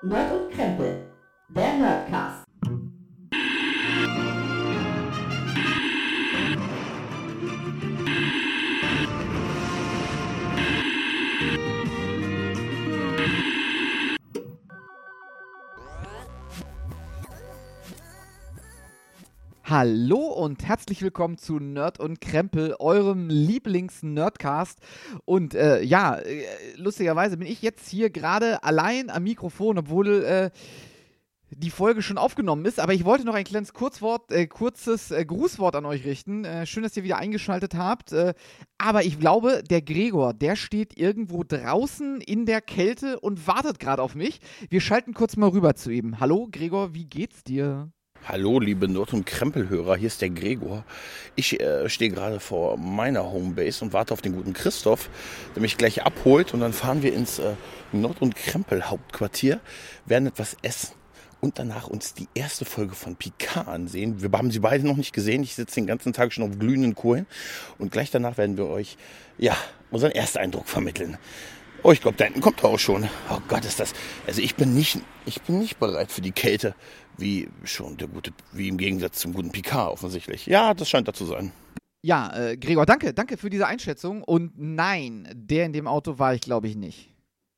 [0.00, 0.97] Nerd und Krempel,
[19.80, 24.80] Hallo und herzlich willkommen zu Nerd und Krempel, eurem Lieblings-Nerdcast.
[25.24, 26.42] Und äh, ja, äh,
[26.74, 30.50] lustigerweise bin ich jetzt hier gerade allein am Mikrofon, obwohl äh,
[31.50, 32.80] die Folge schon aufgenommen ist.
[32.80, 36.44] Aber ich wollte noch ein kleines Kurzwort, äh, kurzes äh, Grußwort an euch richten.
[36.66, 38.12] Schön, dass ihr wieder eingeschaltet habt.
[38.78, 44.02] Aber ich glaube, der Gregor, der steht irgendwo draußen in der Kälte und wartet gerade
[44.02, 44.40] auf mich.
[44.70, 46.18] Wir schalten kurz mal rüber zu ihm.
[46.18, 47.92] Hallo, Gregor, wie geht's dir?
[48.30, 50.84] Hallo, liebe Nord- und Krempelhörer, hier ist der Gregor.
[51.34, 55.08] Ich äh, stehe gerade vor meiner Homebase und warte auf den guten Christoph,
[55.54, 57.54] der mich gleich abholt und dann fahren wir ins äh,
[57.90, 59.60] Nord- und Krempel-Hauptquartier,
[60.04, 60.92] werden etwas essen
[61.40, 64.20] und danach uns die erste Folge von Picard ansehen.
[64.20, 65.42] Wir haben sie beide noch nicht gesehen.
[65.42, 67.26] Ich sitze den ganzen Tag schon auf glühenden Kohlen
[67.78, 68.98] und gleich danach werden wir euch,
[69.38, 69.56] ja,
[69.90, 71.16] unseren Ersteindruck vermitteln.
[71.82, 73.08] Oh, ich glaube, da hinten kommt er auch schon.
[73.30, 73.94] Oh Gott, ist das.
[74.26, 76.74] Also ich bin nicht, ich bin nicht bereit für die Kälte,
[77.16, 80.46] wie schon der gute, wie im Gegensatz zum guten Picard offensichtlich.
[80.46, 81.52] Ja, das scheint da zu sein.
[82.02, 84.22] Ja, äh, Gregor, danke, danke für diese Einschätzung.
[84.22, 87.14] Und nein, der in dem Auto war ich, glaube ich, nicht.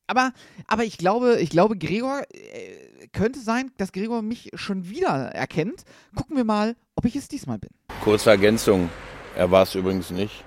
[0.06, 0.32] Aber,
[0.66, 5.84] aber ich glaube, ich glaube, Gregor äh, könnte sein, dass Gregor mich schon wieder erkennt.
[6.14, 7.70] Gucken wir mal, ob ich es diesmal bin.
[8.02, 8.90] Kurze Ergänzung.
[9.36, 10.44] Er war es übrigens nicht.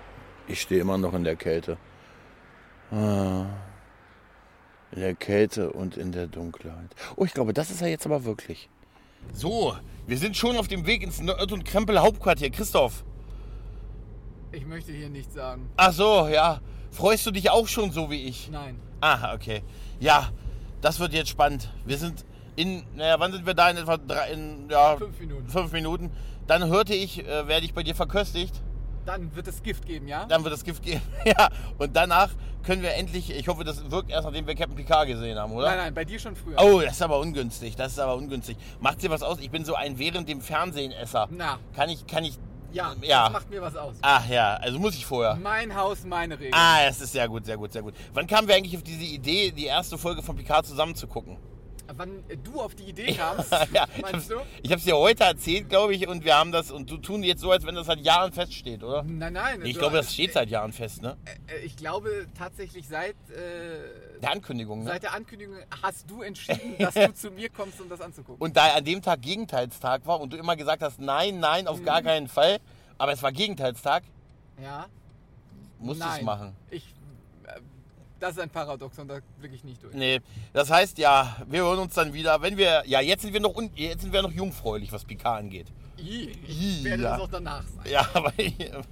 [0.47, 1.77] Ich stehe immer noch in der Kälte.
[2.93, 3.45] Ah.
[4.91, 6.91] In der Kälte und in der Dunkelheit.
[7.15, 8.69] Oh, ich glaube, das ist er jetzt aber wirklich.
[9.31, 12.51] So, wir sind schon auf dem Weg ins Nerd- und Krempel Hauptquartier.
[12.51, 13.03] Christoph.
[14.51, 15.69] Ich möchte hier nichts sagen.
[15.77, 16.59] Ach so, ja.
[16.91, 18.51] Freust du dich auch schon so wie ich?
[18.51, 18.79] Nein.
[19.01, 19.63] Ah, okay.
[19.99, 20.29] Ja,
[20.81, 21.69] das wird jetzt spannend.
[21.85, 22.23] Wir sind
[22.55, 23.69] in, naja, wann sind wir da?
[23.71, 25.49] In etwa drei, in, ja, Fünf Minuten.
[25.49, 26.11] fünf Minuten.
[26.45, 28.61] Dann hörte ich, äh, werde ich bei dir verköstigt.
[29.05, 30.25] Dann wird es Gift geben, ja?
[30.25, 31.01] Dann wird das Gift gehen.
[31.25, 32.29] ja, und danach
[32.63, 35.67] können wir endlich, ich hoffe, das wirkt erst, nachdem wir Captain Picard gesehen haben, oder?
[35.69, 36.55] Nein, nein, bei dir schon früher.
[36.61, 37.75] Oh, das ist aber ungünstig.
[37.75, 38.55] Das ist aber ungünstig.
[38.79, 39.39] Macht dir was aus?
[39.39, 41.27] Ich bin so ein während dem Fernsehen Esser.
[41.31, 42.37] Na, Kann ich, kann ich.
[42.71, 43.25] ja, Ja.
[43.25, 43.95] das macht mir was aus.
[44.01, 45.35] Ach ja, also muss ich vorher.
[45.35, 46.53] Mein Haus, meine Regeln.
[46.55, 47.93] Ah, das ist sehr gut, sehr gut, sehr gut.
[48.13, 51.37] Wann kamen wir eigentlich auf diese Idee, die erste Folge von Picard zusammen zu gucken?
[51.95, 54.35] Wann äh, du auf die Idee kamst, ja, meinst du?
[54.61, 57.41] ich hab's dir heute erzählt, glaube ich, und wir haben das, und du tun jetzt
[57.41, 59.03] so, als wenn das seit Jahren feststeht, oder?
[59.03, 59.61] Nein, nein.
[59.65, 61.17] Ich glaube, das steht seit Jahren fest, ne?
[61.47, 64.91] äh, Ich glaube tatsächlich seit, äh, Der Ankündigung, ne?
[64.91, 68.41] seit der Ankündigung hast du entschieden, dass du zu mir kommst, um das anzugucken.
[68.41, 71.79] Und da an dem Tag Gegenteilstag war und du immer gesagt hast, nein, nein, auf
[71.79, 71.85] Mhm.
[71.85, 72.59] gar keinen Fall,
[72.97, 74.03] aber es war Gegenteilstag,
[74.61, 74.85] ja?
[75.79, 76.55] musst du es machen.
[76.71, 76.87] Ich, äh,
[78.23, 79.93] das ist ein Paradoxon, da blicke ich nicht durch.
[79.93, 80.21] Nee,
[80.53, 83.53] das heißt ja, wir hören uns dann wieder, wenn wir, ja, jetzt sind wir noch,
[83.75, 85.67] jetzt sind wir noch jungfräulich, was Picard angeht.
[85.99, 87.11] I, I, ich werde ja.
[87.11, 87.91] das auch danach sein.
[87.91, 88.31] Ja, aber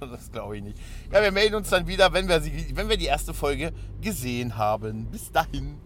[0.00, 0.78] das glaube ich nicht.
[1.10, 3.72] Ja, wir melden uns dann wieder, wenn wir, sie, wenn wir die erste Folge
[4.02, 5.06] gesehen haben.
[5.10, 5.78] Bis dahin.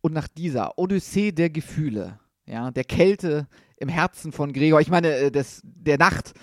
[0.00, 3.46] Und nach dieser Odyssee der Gefühle, ja, der Kälte
[3.76, 6.34] im Herzen von Gregor, ich meine, äh, des, der Nacht,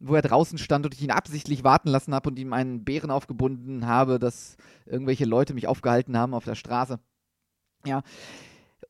[0.00, 3.10] wo er draußen stand und ich ihn absichtlich warten lassen habe und ihm einen Bären
[3.10, 4.56] aufgebunden habe, dass
[4.86, 6.98] irgendwelche Leute mich aufgehalten haben auf der Straße.
[7.84, 8.02] Ja.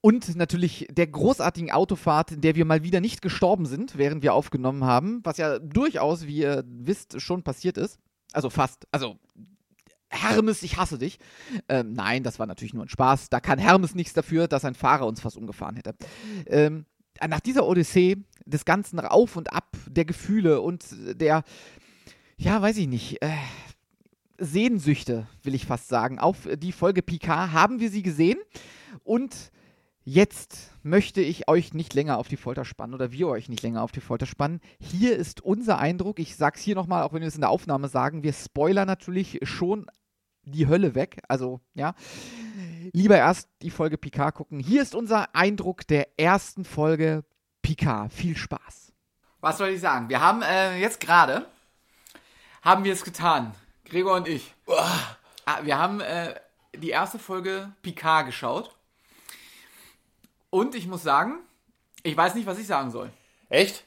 [0.01, 4.33] Und natürlich der großartigen Autofahrt, in der wir mal wieder nicht gestorben sind, während wir
[4.33, 7.99] aufgenommen haben, was ja durchaus, wie ihr wisst, schon passiert ist.
[8.33, 8.87] Also fast.
[8.93, 9.19] Also
[10.09, 11.19] Hermes, ich hasse dich.
[11.69, 13.29] Ähm, nein, das war natürlich nur ein Spaß.
[13.31, 15.95] Da kann Hermes nichts dafür, dass ein Fahrer uns fast umgefahren hätte.
[16.47, 16.87] Ähm,
[17.29, 18.17] nach dieser Odyssee
[18.47, 20.85] des ganzen Auf und Ab der Gefühle und
[21.21, 21.45] der,
[22.37, 23.31] ja, weiß ich nicht, äh,
[24.39, 28.39] Sehnsüchte, will ich fast sagen, auf die Folge Picard haben wir sie gesehen.
[29.05, 29.53] Und
[30.05, 33.83] jetzt möchte ich euch nicht länger auf die Folter spannen oder wir euch nicht länger
[33.83, 34.61] auf die Folter spannen.
[34.81, 36.19] Hier ist unser Eindruck.
[36.19, 38.23] Ich sag's hier nochmal, auch wenn wir es in der Aufnahme sagen.
[38.23, 39.87] Wir spoilern natürlich schon
[40.43, 41.23] die Hölle weg.
[41.29, 41.95] Also, ja.
[42.93, 44.59] Lieber erst die Folge Picard gucken.
[44.59, 47.25] Hier ist unser Eindruck der ersten Folge
[47.63, 48.13] Picard.
[48.13, 48.93] Viel Spaß.
[49.41, 50.09] Was soll ich sagen?
[50.09, 51.47] Wir haben äh, jetzt gerade,
[52.63, 53.55] haben wir es getan.
[53.85, 54.55] Gregor und ich.
[55.47, 56.35] Ah, wir haben äh,
[56.77, 58.75] die erste Folge Picard geschaut.
[60.51, 61.39] Und ich muss sagen,
[62.03, 63.11] ich weiß nicht, was ich sagen soll.
[63.49, 63.85] Echt?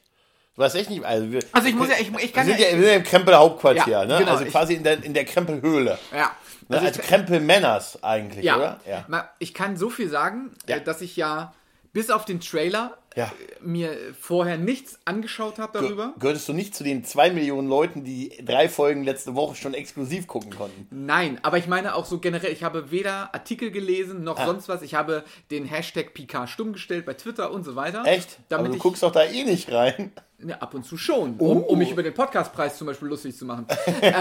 [0.56, 1.04] Du weißt echt nicht.
[1.04, 2.90] Also, wir, Also ich muss ja- ich- ich kann wir sind ja- ja, wir sind
[2.92, 4.20] ja im Krempel Hauptquartier, Ja, ne?
[4.20, 5.98] genau, also ich- quasi in der, in der Krempelhöhle.
[6.16, 6.32] Ja.
[6.70, 6.80] Ne?
[6.80, 8.80] Also, ich- Krempel Männers eigentlich, Ja, oder?
[8.88, 9.30] Ja.
[9.40, 11.54] Ich kann so viel sagen, äh, dass ich ja
[11.92, 13.26] bis auf den Trailer Ja.
[13.26, 13.30] äh,
[13.62, 16.14] mir vorher nichts angeschaut habe darüber.
[16.20, 20.26] Gehörtest du nicht zu den zwei Millionen Leuten, die drei Folgen letzte Woche schon exklusiv
[20.28, 20.88] gucken konnten?
[20.92, 24.46] Nein, aber ich meine auch so generell, ich habe weder Artikel gelesen noch Ah.
[24.46, 24.82] sonst was.
[24.84, 28.04] Ich habe den Hashtag PK stumm gestellt bei Twitter und so weiter.
[28.06, 28.38] Echt?
[28.50, 30.12] Damit Aber du ich, guckst doch da eh nicht rein.
[30.46, 31.68] Ja, ab und zu schon, um, Oh.
[31.68, 33.66] um mich über den Podcastpreis zum Beispiel lustig zu machen.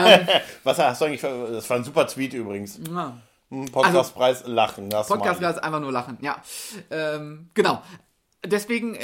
[0.64, 2.78] Was hast du eigentlich für, Das war ein super Tweet übrigens.
[2.88, 3.16] Ja.
[3.50, 4.88] Hm, Podcastpreis lachen.
[4.90, 5.50] Das Podcast mal.
[5.50, 6.42] ist einfach nur lachen, ja.
[6.90, 7.82] Ähm, genau.
[8.44, 9.00] Deswegen, äh,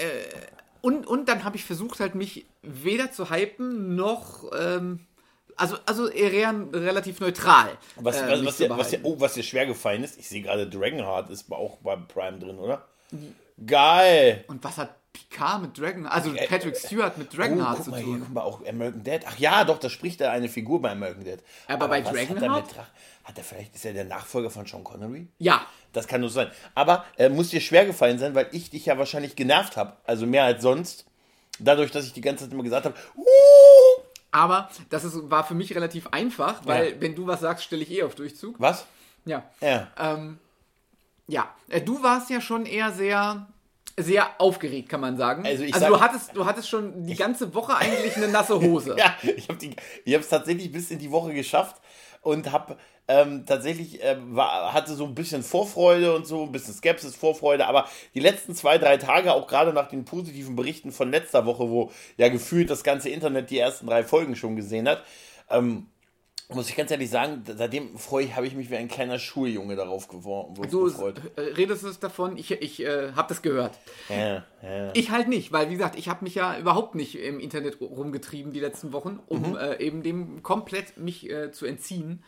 [0.80, 5.00] und, und dann habe ich versucht, halt mich weder zu hypen noch, ähm,
[5.56, 7.68] also, also eher relativ neutral.
[7.96, 10.42] Was, äh, was, was, dir, was, dir, oh, was dir schwer gefallen ist, ich sehe
[10.42, 12.86] gerade Dragonheart ist auch bei Prime drin, oder?
[13.66, 14.44] Geil!
[14.48, 14.94] Und was hat
[15.28, 18.20] Picard mit Dragon, also Patrick Stewart mit Dragonheart oh, zu mal, hier tun?
[18.24, 19.24] guck mal auch American Dad.
[19.26, 21.40] Ach ja, doch, da spricht er eine Figur bei American Dad.
[21.66, 22.74] Aber bei was hat er Dragonheart?
[23.24, 25.26] Hat er vielleicht, ist er der Nachfolger von Sean Connery?
[25.38, 26.50] Ja, Das kann nur sein.
[26.74, 29.96] Aber äh, muss dir schwer gefallen sein, weil ich dich ja wahrscheinlich genervt habe.
[30.04, 31.04] Also mehr als sonst.
[31.58, 35.54] Dadurch, dass ich die ganze Zeit immer gesagt habe, uh, aber das ist, war für
[35.54, 37.00] mich relativ einfach, weil Ja.
[37.00, 38.54] wenn du was sagst, stelle ich eh auf Durchzug.
[38.58, 38.86] was?
[39.24, 39.42] Ja.
[39.60, 39.88] Ja.
[39.98, 40.38] Ähm,
[41.26, 43.46] ja, äh, du warst ja schon eher sehr,
[43.98, 45.44] sehr aufgeregt, kann man sagen.
[45.46, 48.96] Also also sag- du hattest, du hattest schon die ganze Woche eigentlich eine nasse Hose.
[48.98, 49.66] Ja, ich habe
[50.22, 51.76] es tatsächlich bis in die Woche geschafft
[52.22, 52.76] und habe
[53.10, 57.66] ähm, tatsächlich äh, war, hatte so ein bisschen Vorfreude und so, ein bisschen Skepsis, Vorfreude,
[57.66, 61.70] aber die letzten zwei, drei Tage, auch gerade nach den positiven Berichten von letzter Woche,
[61.70, 65.02] wo ja gefühlt das ganze Internet die ersten drei Folgen schon gesehen hat,
[65.48, 65.86] ähm,
[66.50, 69.76] muss ich ganz ehrlich sagen, seitdem freue ich, habe ich mich wie ein kleiner Schuljunge
[69.76, 71.20] darauf gewor- Du gefreut.
[71.36, 73.78] äh, redest es davon, ich, ich äh, habe das gehört.
[74.08, 74.90] Ja, ja.
[74.94, 78.52] Ich halt nicht, weil wie gesagt, ich habe mich ja überhaupt nicht im Internet rumgetrieben
[78.52, 79.56] die letzten Wochen, um Mhm.
[79.56, 82.24] äh, eben dem komplett mich äh, zu entziehen.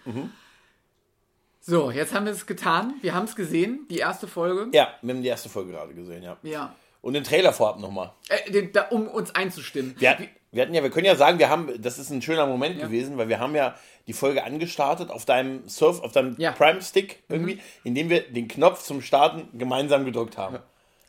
[1.61, 2.95] So, jetzt haben wir es getan.
[3.03, 4.69] Wir haben es gesehen, die erste Folge.
[4.73, 6.37] ja, wir haben die erste Folge gerade gesehen, ja.
[6.43, 6.75] Ja.
[7.03, 8.13] Und den Trailer vorab nochmal.
[8.29, 9.95] Äh, den, da, um uns einzustimmen.
[9.99, 12.47] Wir, hatten- wir hatten ja, wir können ja sagen, wir haben, das ist ein schöner
[12.47, 12.87] Moment Ja.
[12.87, 13.75] gewesen, weil wir haben ja
[14.07, 16.53] die Folge angestartet auf deinem Surf, auf deinem Ja.
[16.53, 20.59] Prime Stick irgendwie, indem wir den Knopf zum Starten gemeinsam gedrückt haben.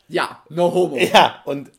[0.08, 0.98] Ja, no homo.
[1.14, 1.72] Ja, und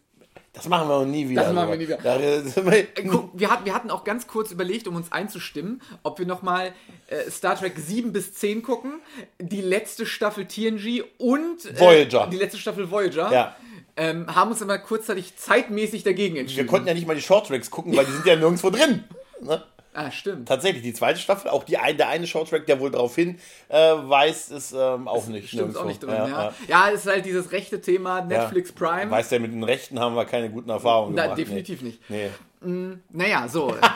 [0.55, 1.45] das machen wir noch nie wieder.
[1.45, 2.03] Das machen wir nie wieder.
[2.05, 6.27] Wir- Guck, wir, hatten, wir hatten auch ganz kurz überlegt, um uns einzustimmen, ob wir
[6.27, 6.75] nochmal
[7.09, 9.01] äh, Star Trek 7 bis 10 gucken,
[9.39, 12.27] die letzte Staffel TNG und äh, Voyager.
[12.31, 13.33] die letzte Staffel Voyager.
[13.33, 13.57] Ja.
[13.97, 16.67] Ähm, haben uns aber kurzzeitig zeitmäßig dagegen Wir entschieden.
[16.67, 19.05] konnten ja nicht mal die Shorttracks gucken, weil die sind ja nirgendwo drin.
[19.43, 19.61] Ne?
[19.93, 20.47] ah, stimmt.
[20.47, 23.77] Tatsächlich, die zweite Staffel, auch die ein, der eine Shorttrack, der wohl darauf hin äh,
[23.77, 25.49] weist, ist ähm, auch nicht.
[25.49, 26.55] Stimmt auch nicht drin, ja.
[26.69, 29.11] Ja, es ist halt dieses rechte Thema Netflix Prime.
[29.11, 31.39] Weißt du, mit den Rechten haben wir keine guten Erfahrungen Na, gemacht.
[31.39, 32.09] definitiv nicht.
[32.09, 32.29] Nee.
[32.61, 32.99] nee.
[33.11, 33.75] Naja, so.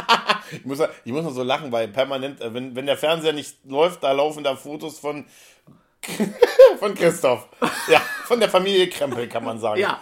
[0.53, 3.57] Ich muss, ich muss noch so lachen, weil permanent, äh, wenn, wenn der Fernseher nicht
[3.65, 5.25] läuft, da laufen da Fotos von,
[6.79, 7.49] von Christoph.
[7.89, 9.81] Ja, von der Familie Krempel, kann man sagen.
[9.81, 10.01] ja.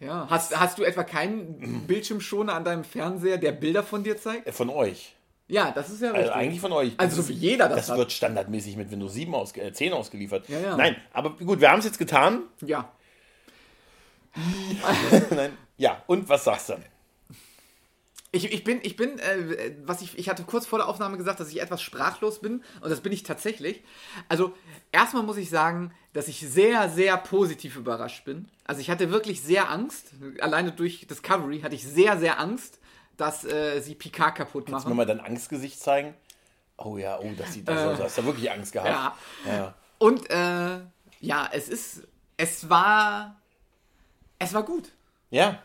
[0.00, 4.46] Ja, hast, hast du etwa keinen Bildschirmschoner an deinem Fernseher, der Bilder von dir zeigt?
[4.46, 5.16] Äh, Von euch.
[5.48, 6.36] Ja, das ist ja Also richtig.
[6.36, 6.92] eigentlich von euch.
[6.98, 7.98] Also so wie jeder das Das hat.
[7.98, 10.48] wird standardmäßig mit Windows 7 ausge äh, 10 ausgeliefert.
[10.48, 10.76] Ja, ja.
[10.76, 12.42] Nein, aber gut, wir haben es jetzt getan.
[12.64, 12.92] Ja.
[15.30, 15.56] Nein.
[15.78, 16.74] Ja, und was sagst du?
[18.30, 21.40] Ich, ich bin, ich bin, äh, was ich, ich hatte kurz vor der Aufnahme gesagt,
[21.40, 23.82] dass ich etwas sprachlos bin und das bin ich tatsächlich.
[24.28, 24.52] Also
[24.92, 28.48] erstmal muss ich sagen, dass ich sehr, sehr positiv überrascht bin.
[28.64, 32.80] Also ich hatte wirklich sehr Angst, alleine durch Discovery hatte ich sehr, sehr Angst,
[33.16, 34.96] dass äh, sie Picard kaputt Kannst du machen.
[34.98, 36.14] mir mal dein Angstgesicht zeigen?
[36.76, 37.96] Oh ja, oh, das sieht das aus.
[37.98, 39.18] Du hast da wirklich Angst gehabt.
[39.46, 39.48] Äh.
[39.48, 39.54] Ja.
[39.54, 39.74] ja.
[39.98, 40.80] Und äh,
[41.20, 42.06] ja, es ist,
[42.36, 43.36] es war,
[44.38, 44.92] es war gut.
[45.30, 45.62] Ja.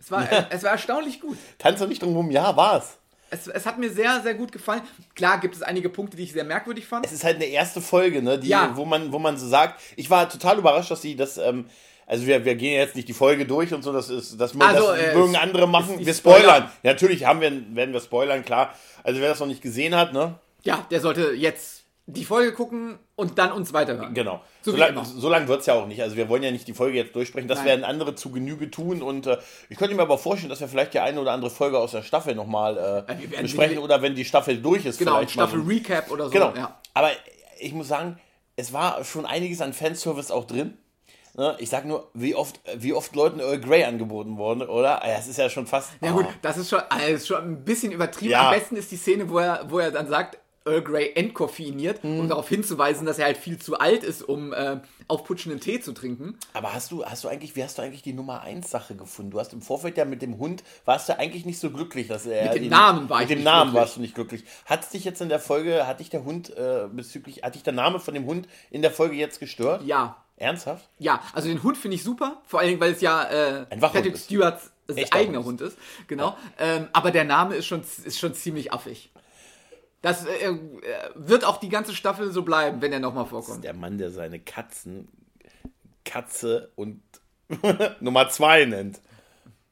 [0.00, 1.36] Es war, es war erstaunlich gut.
[1.58, 2.30] Tanz doch nicht drum rum.
[2.30, 2.96] Ja, war's.
[3.32, 4.80] Es, es hat mir sehr, sehr gut gefallen.
[5.14, 7.06] Klar gibt es einige Punkte, die ich sehr merkwürdig fand.
[7.06, 8.72] es ist halt eine erste Folge, ne, die, Ja.
[8.74, 11.66] wo, man, wo man so sagt, ich war total überrascht, dass sie das, ähm,
[12.08, 14.88] also wir, wir gehen jetzt nicht die Folge durch und so, das ist, das, Also,
[14.88, 16.00] das äh, mögen andere machen.
[16.00, 16.40] ist- Wir spoilern.
[16.42, 16.72] Spoiler.
[16.82, 18.74] Ja, natürlich haben wir, werden wir spoilern, klar.
[19.04, 21.79] Also wer das noch nicht gesehen hat, ne, Ja, der sollte jetzt
[22.12, 24.14] die Folge gucken und dann uns weiterhören.
[24.14, 24.40] genau.
[24.62, 26.02] So So, lang, so lang wird es ja auch nicht.
[26.02, 27.66] Also wir wollen ja nicht die Folge jetzt durchsprechen, das Nein.
[27.66, 29.38] werden andere zu Genüge tun und äh,
[29.68, 32.02] ich könnte mir aber vorstellen, dass wir vielleicht die eine oder andere Folge aus der
[32.02, 32.80] Staffel nochmal äh,
[33.30, 36.24] werden besprechen oder wenn die Staffel durch ist, Genau, vielleicht mal so Staffel Recap oder
[36.24, 36.30] so.
[36.30, 36.52] Genau.
[36.56, 36.78] Ja.
[36.94, 37.10] Aber
[37.58, 38.18] ich muss sagen,
[38.56, 40.76] es war schon einiges an Fanservice auch drin.
[41.36, 41.54] Ne?
[41.58, 45.00] Ich sag nur, wie oft, wie oft Leuten Earl Grey angeboten wurde, oder?
[45.04, 45.90] Es ist ja schon fast.
[46.00, 46.34] Ja gut, Ah.
[46.42, 48.32] das ist schon, also ist schon ein bisschen übertrieben.
[48.32, 48.48] Ja.
[48.48, 50.38] Am besten ist die Szene, wo er, wo er dann sagt,
[50.70, 52.20] Earl Grey entkoffeiniert, Hm.
[52.20, 55.92] um darauf hinzuweisen, dass er halt viel zu alt ist, um äh, aufputschenden Tee zu
[55.92, 56.38] trinken.
[56.52, 59.30] Aber hast du, hast du eigentlich, wie hast du eigentlich die Nummer 1 Sache gefunden?
[59.32, 62.26] Du hast im Vorfeld ja mit dem Hund, warst du eigentlich nicht so glücklich, dass
[62.26, 62.44] er.
[62.44, 63.80] Mit dem ihn- Namen war Mit ich dem nicht Namen glücklich.
[63.82, 64.44] warst du nicht glücklich.
[64.66, 67.72] Hat dich jetzt in der Folge, hat dich der Hund äh, bezüglich, hat dich der
[67.72, 69.82] Name von dem Hund in der Folge jetzt gestört?
[69.84, 70.16] Ja.
[70.36, 70.88] Ernsthaft?
[70.98, 74.16] Ja, also den Hund finde ich super, vor allen Dingen, weil es ja äh, Patrick.
[74.16, 75.76] Stewarts Echter eigener Hund ist.
[76.08, 76.34] Genau.
[76.58, 79.10] Ähm, aber der Name ist schon, ist schon ziemlich affig.
[80.02, 80.56] Das äh, äh,
[81.14, 83.64] wird auch die ganze Staffel so bleiben, wenn er nochmal vorkommt.
[83.64, 85.08] Der Mann, der seine Katzen
[86.04, 87.02] Katze und
[88.00, 89.00] Nummer zwei nennt.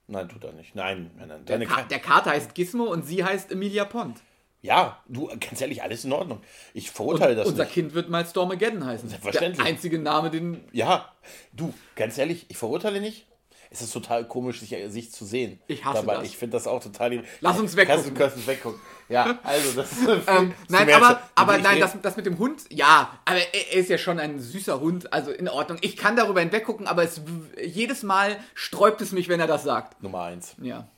[0.07, 0.75] Nein, tut er nicht.
[0.75, 1.45] Nein, nein, nein.
[1.47, 4.21] Der, Ka der Kater heißt Gizmo und sie heißt Emilia Pond.
[4.63, 6.41] ja, du, ganz ehrlich, alles in Ordnung.
[6.75, 7.73] Ich verurteile das Unser nicht.
[7.75, 9.09] Kind wird mal Stormageddon heißen.
[9.09, 9.59] Selbstverständlich.
[9.59, 10.65] Der einzige Name, den.
[10.73, 11.13] Ja,
[11.53, 13.27] du, ganz ehrlich, ich verurteile nicht.
[13.71, 15.61] Es ist total komisch, sich, sich zu sehen.
[15.67, 16.29] Ich hasse Dabei, das.
[16.29, 17.23] Ich finde das auch total.
[17.41, 18.03] Lass uns weggucken.
[18.03, 18.81] Kannst du, kannst du weggucken.
[19.09, 20.09] Ja, also das ist.
[20.29, 23.89] Ähm, nein, aber, aber nein, das, das mit dem Hund, ja, aber er, er ist
[23.89, 25.79] ja schon ein süßer Hund, also in Ordnung.
[25.81, 27.21] Ich kann darüber hinweggucken, aber es,
[27.63, 30.03] jedes Mal sträubt es mich, wenn er das sagt.
[30.03, 30.55] Nummer eins.
[30.61, 30.89] Ja.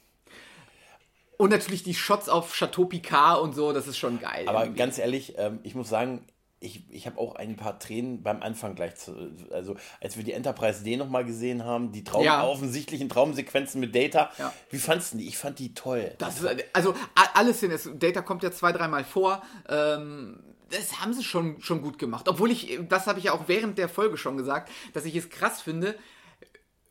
[1.37, 4.47] Und natürlich die Shots auf Chateau Picard und so, das ist schon geil.
[4.47, 4.79] Aber irgendwie.
[4.79, 6.27] ganz ehrlich, ähm, ich muss sagen,
[6.62, 9.14] ich, ich habe auch ein paar Tränen beim Anfang gleich zu,
[9.50, 12.47] also als wir die Enterprise D nochmal gesehen haben, die Traum, Ja.
[12.47, 14.31] offensichtlichen Traumsequenzen mit Data.
[14.38, 14.52] Ja.
[14.69, 15.26] Wie fandst du die?
[15.26, 16.14] Ich fand die toll.
[16.19, 16.95] Das also
[17.35, 17.71] alles hin.
[17.71, 19.43] Es, Data kommt ja zwei, dreimal vor.
[19.71, 20.38] Ähm,
[20.71, 22.29] das haben sie schon, schon gut gemacht.
[22.29, 25.31] Obwohl ich, das habe ich ja auch während der Folge schon gesagt, dass ich es
[25.31, 25.97] krass finde,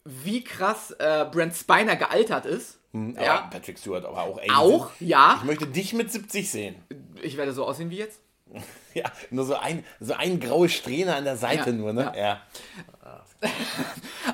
[0.04, 2.80] wie krass äh, Brent Spiner gealtert ist.
[2.92, 5.38] Hm, ja, Patrick Stewart, aber auch ey, auch, ja.
[5.40, 6.76] Ich möchte dich mit 70 sehen.
[7.22, 8.20] Ich werde so aussehen wie jetzt.
[8.94, 12.12] Ja, nur so ein, so ein graues Strähne an der Seite Ja, nur, ne?
[12.16, 12.42] ja.
[13.04, 13.26] Ja.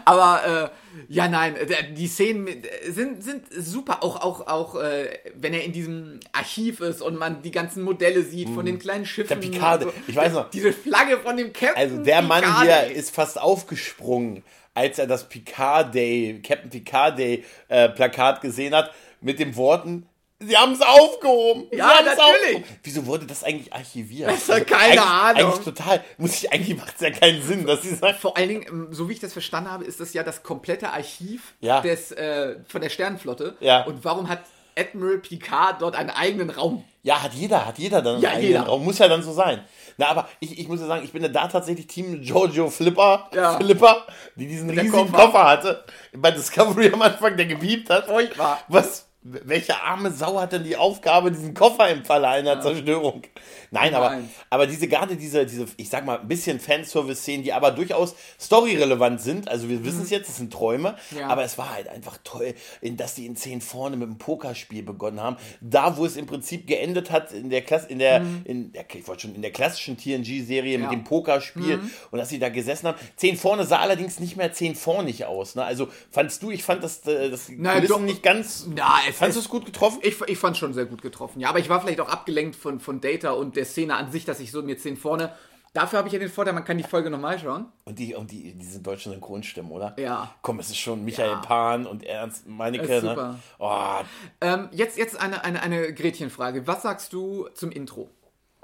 [0.05, 4.03] Aber äh, ja, nein, äh, die Szenen äh, sind, sind super.
[4.03, 8.23] Auch, auch, auch äh, wenn er in diesem Archiv ist und man die ganzen Modelle
[8.23, 9.37] sieht von den kleinen Schiffen.
[9.37, 9.41] Mhm.
[9.41, 9.93] Der Picard, so.
[10.07, 10.49] ich weiß noch.
[10.49, 11.75] Diese Flagge von dem Captain.
[11.75, 12.93] Also der Mann Picard, hier ey.
[12.93, 14.43] ist fast aufgesprungen,
[14.73, 20.07] als er das Picard Day, Captain Picard Day äh, Plakat gesehen hat, mit den Worten,
[20.39, 21.67] Sie haben es aufgehoben.
[21.71, 22.19] Sie Ja, natürlich.
[22.19, 24.29] aufgehoben." Wieso wurde das eigentlich archiviert?
[24.29, 25.51] Also Das hat keine eigentlich, Ahnung.
[25.53, 26.03] Eigentlich total.
[26.17, 28.19] Muss ich, eigentlich macht es ja keinen Sinn, dass sie sagt.
[28.19, 31.53] Vor allen Dingen, so wie ich das verstanden habe, ist das ja das komplette Archiv
[31.61, 31.81] Ja.
[31.81, 33.55] des, äh, von der Sternenflotte.
[33.61, 33.83] Ja.
[33.85, 34.39] Und warum hat
[34.77, 36.83] Admiral Picard dort einen eigenen Raum?
[37.01, 38.63] Ja, hat jeder, hat jeder dann Ja, einen eigenen jeder.
[38.65, 38.83] Raum.
[38.83, 39.63] Muss ja dann so sein.
[39.97, 43.29] Na, aber ich, ich muss ja sagen, ich bin ja da tatsächlich Team Giorgio Flipper,
[43.33, 43.57] Ja.
[43.57, 45.13] Flipper, die diesen riesigen Koffer.
[45.13, 45.43] Koffer.
[45.45, 45.85] hatte.
[46.13, 48.07] Bei Discovery am Anfang, der gebiebt hat.
[48.07, 48.59] Furchtbar.
[48.67, 49.07] Was?
[49.27, 53.23] Welche arme Sau hat denn die Aufgabe, diesen Koffer im Falle einer Zerstörung?
[53.71, 54.19] Nein, Nummer aber,
[54.51, 59.19] aber diese gerade diese, diese, ich sag mal, ein bisschen Fanservice-Szenen, die aber durchaus storyrelevant
[59.19, 59.47] sind.
[59.47, 61.17] Also wir wissen es jetzt, es sind Träume, Mhm.
[61.17, 61.27] Ja.
[61.27, 64.83] aber es war halt einfach toll, in, dass die in 10 vorne mit dem Pokerspiel
[64.83, 65.37] begonnen haben.
[65.59, 69.07] Da, wo es im Prinzip geendet hat, in der Klasse, in der, in der, ich
[69.07, 70.83] wollte schon, in der klassischen TNG-Serie Mhm.
[70.83, 70.89] Ja.
[70.91, 70.95] Mhm.
[70.97, 71.79] mit dem Pokerspiel
[72.11, 72.97] und dass sie da gesessen haben.
[73.15, 75.55] 10 vorne sah allerdings nicht mehr 10 vornig aus.
[75.55, 75.63] Ne?
[75.65, 77.99] Also fandst du, ich fand das, äh, das Nein, doch.
[77.99, 78.67] nicht ganz.
[78.75, 79.99] Na, es Fandest du es gut getroffen?
[80.03, 81.49] Ich, ich fand schon sehr gut getroffen, ja.
[81.49, 84.39] Aber ich war vielleicht auch abgelenkt von, von Data und der Szene an sich, dass
[84.39, 85.31] ich so mir 10 vorne.
[85.73, 87.65] Dafür habe ich ja den Vorteil, man kann die Folge nochmal schauen.
[87.83, 89.93] Und die, und die, diese deutschen Synchronstimmen, oder?
[89.99, 90.33] Ja.
[90.41, 91.41] Komm, es ist schon Michael Ja.
[91.41, 93.01] Pan und Ernst Meinecke, ne?
[93.01, 93.39] super.
[93.59, 93.97] Oh,
[94.39, 96.65] Ähm, jetzt jetzt eine, eine, eine Gretchenfrage.
[96.65, 98.09] Was sagst du zum Intro?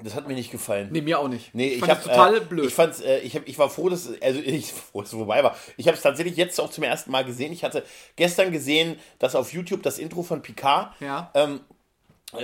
[0.04, 0.90] Das hat mir nicht gefallen.
[0.92, 1.54] Nee, mir auch nicht.
[1.54, 2.68] Nee, ich, fand hab, es total äh, blöd.
[2.68, 5.44] Ich fand's, äh, ich, hab, ich war froh, dass, also ich froh, dass es vorbei
[5.44, 5.56] war.
[5.78, 7.52] Ich habe es tatsächlich jetzt auch zum ersten Mal gesehen.
[7.54, 7.84] Ich hatte
[8.16, 11.32] gestern gesehen, dass auf YouTube das Intro von Picard Ja.
[11.34, 11.81] ähm, äh,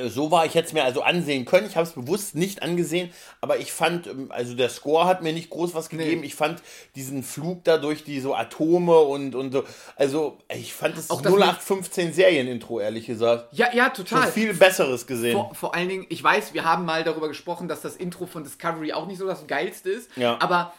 [0.09, 1.67] so war, ich hätte es mir also ansehen können.
[1.67, 5.33] Ich habe es bewusst nicht angesehen, aber ich fand, ähm, also der Score hat mir
[5.33, 6.21] nicht groß was gegeben.
[6.21, 6.27] Nee.
[6.27, 6.61] Ich fand
[6.95, 9.63] diesen Flug da durch die so Atome und, und so,
[9.95, 13.47] also ich fand es Auch das 0815 Serienintro, ehrlich gesagt.
[13.53, 14.31] ja, ja, Schon total.
[14.31, 15.33] viel Besseres gesehen.
[15.33, 18.43] Vor, vor allen Dingen, ich weiß, wir haben mal darüber gesprochen, dass das Intro von
[18.43, 20.09] Discovery auch nicht so das geilste ist.
[20.17, 20.37] Ja.
[20.41, 20.73] Aber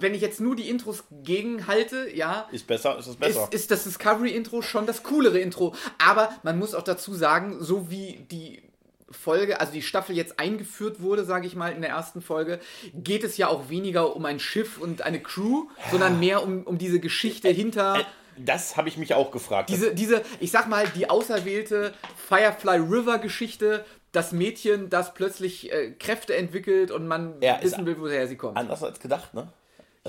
[0.00, 3.44] wenn ich jetzt nur die Intros gegenhalte, ja, Ist besser, ist es besser.
[3.44, 5.74] ist, ist das Discovery-Intro schon das coolere Intro.
[6.04, 8.62] Aber man muss auch dazu sagen, so wie die
[9.10, 12.60] Folge, also die Staffel jetzt eingeführt wurde, sage ich mal, in der ersten Folge,
[12.94, 16.76] geht es ja auch weniger um ein Schiff und eine Crew, sondern mehr um, um
[16.78, 18.00] diese Geschichte hinter.
[18.00, 18.04] Äh,
[18.36, 19.70] das habe ich mich auch gefragt.
[19.70, 21.94] Diese, diese, ich sag mal, die auserwählte
[22.28, 27.86] Firefly River Geschichte, das Mädchen, das plötzlich äh, Kräfte entwickelt und man Ja, ist wissen
[27.86, 28.56] will, woher sie kommt.
[28.56, 29.48] anders als gedacht, ne?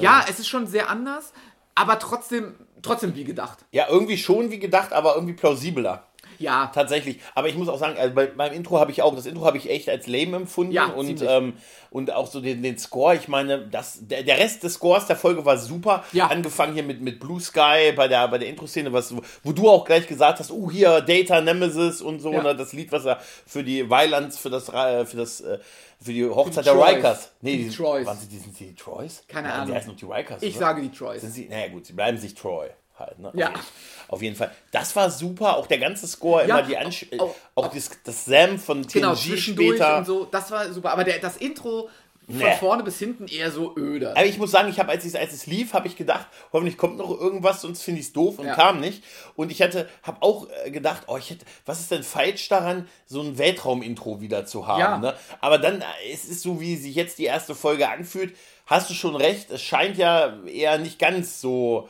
[0.01, 1.33] Ja, es ist schon sehr anders,
[1.75, 3.59] aber trotzdem, trotzdem wie gedacht.
[3.71, 6.08] Ja, irgendwie schon wie gedacht, aber irgendwie plausibler.
[6.39, 7.19] Ja, Tatsächlich.
[7.35, 9.57] Aber ich muss auch sagen, also bei, beim Intro habe ich auch, das Intro habe
[9.57, 11.53] ich echt als lame empfunden Ja, und, ähm,
[11.91, 13.15] und auch so den, den Score.
[13.15, 16.03] Ich meine, das, der, der Rest des Scores der Folge war super.
[16.13, 16.27] Ja.
[16.27, 19.85] Angefangen hier mit, mit Blue Sky bei der, bei der Intro-Szene, was, wo du auch
[19.85, 22.41] gleich gesagt hast, oh, hier Data Nemesis und so, Ja.
[22.41, 25.59] ne, das Lied, was er für die Weilands, für das, Ra- für das, äh,
[26.01, 26.95] für die Hochzeit die der Troys.
[26.95, 27.31] Rikers.
[27.41, 28.05] Nee, die, die Troys.
[28.07, 29.23] Waren sie, die, sind die Troys?
[29.27, 29.67] Keine Nein, Ahnung.
[29.67, 30.41] Die heißen noch die Rikers.
[30.41, 30.65] ich oder?
[30.65, 31.19] sage die Troys.
[31.21, 32.67] Sind sie, naja gut, sie bleiben sich Troy
[32.99, 33.31] halt, ne?
[33.35, 33.47] Ja.
[33.49, 33.65] Auf jeden-
[34.09, 34.51] Auf jeden Fall.
[34.71, 38.25] Das war super, auch der ganze Score, Ja, immer die Ansch auch- auch, das, das
[38.25, 39.97] Sam von TNG Genau, später.
[39.99, 40.91] und so, das war super.
[40.91, 41.89] Aber der, das Intro
[42.31, 42.55] Nee.
[42.59, 44.11] vorne bis hinten eher so öde.
[44.11, 46.77] Aber ich muss sagen, ich habe, als, es- als es lief, habe ich gedacht, hoffentlich
[46.77, 48.53] kommt noch irgendwas, sonst finde ich es doof und Ja.
[48.55, 49.03] kam nicht.
[49.35, 52.87] Und ich hatte, habe auch äh, gedacht, oh, ich hätte, was ist denn falsch daran,
[53.07, 54.79] so ein Weltraum-Intro wieder zu haben?
[54.79, 54.97] Ja.
[54.99, 55.13] Ne?
[55.41, 58.35] Aber dann, äh, es ist so, wie sich jetzt die erste Folge anfühlt,
[58.67, 61.89] hast du schon recht, es scheint ja eher nicht ganz so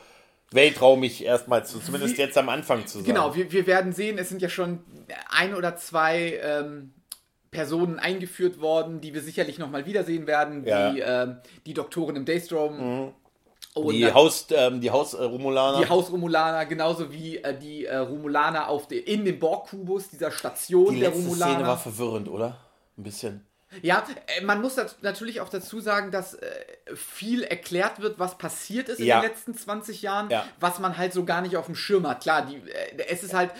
[0.52, 3.06] weltraumig erstmal zu, zumindest Wie- jetzt am Anfang zu sein.
[3.06, 4.80] Genau, wir, wir werden sehen, es sind ja schon
[5.30, 6.92] ein oder zwei ähm,
[7.50, 10.94] Personen eingeführt worden, die wir sicherlich nochmal wiedersehen werden, Ja.
[10.94, 13.12] wie ähm, die Doktorin im Daystrom
[13.74, 15.78] und Die Haus, ähm, die Haus äh, Romulaner.
[15.78, 20.92] die Haus-Romulaner, genauso wie äh, die äh, Romulaner auf de, in dem Borg-Kubus, dieser Station
[20.94, 21.54] die der Romulaner.
[21.54, 22.56] Szene war verwirrend, oder?
[22.98, 23.46] Ein bisschen.
[23.82, 24.04] Ja,
[24.36, 26.48] äh, man muss natürlich auch dazu sagen, dass äh,
[26.94, 29.20] viel erklärt wird, was passiert ist in Ja.
[29.20, 30.44] den letzten 20 Jahren, Ja.
[30.58, 32.22] was man halt so gar nicht auf dem Schirm hat.
[32.22, 33.50] Klar, die, äh, es ist halt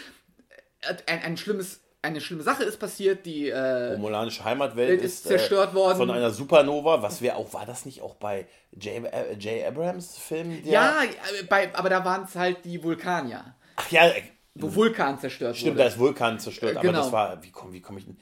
[1.07, 5.73] ein, ein schlimmes, eine schlimme Sache ist passiert, die äh, Romulanische Heimatwelt Welt ist, zerstört
[5.73, 5.99] äh, worden.
[5.99, 7.03] von einer Supernova.
[7.03, 9.05] Was wäre auch, war das nicht auch bei J.
[9.05, 9.67] Äh, J.
[9.67, 10.61] Abrams Film?
[10.65, 11.03] Ja,
[11.49, 14.11] bei, aber da waren es halt die Vulkanier, Ach ja,
[14.55, 15.89] wo Vulkan zerstört stimmt, da wurde.
[15.93, 16.99] ist Vulkan zerstört, Äh, aber genau.
[17.03, 18.19] das war, wie komme wie komm ich denn?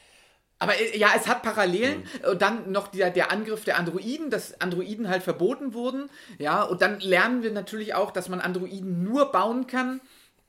[0.59, 2.01] Aber äh, ja, es hat Parallelen.
[2.01, 2.31] Mhm.
[2.31, 6.11] Und dann noch der, der Angriff der Androiden, dass Androiden halt verboten wurden.
[6.39, 10.01] Ja, und dann lernen wir natürlich auch, dass man Androiden nur bauen kann,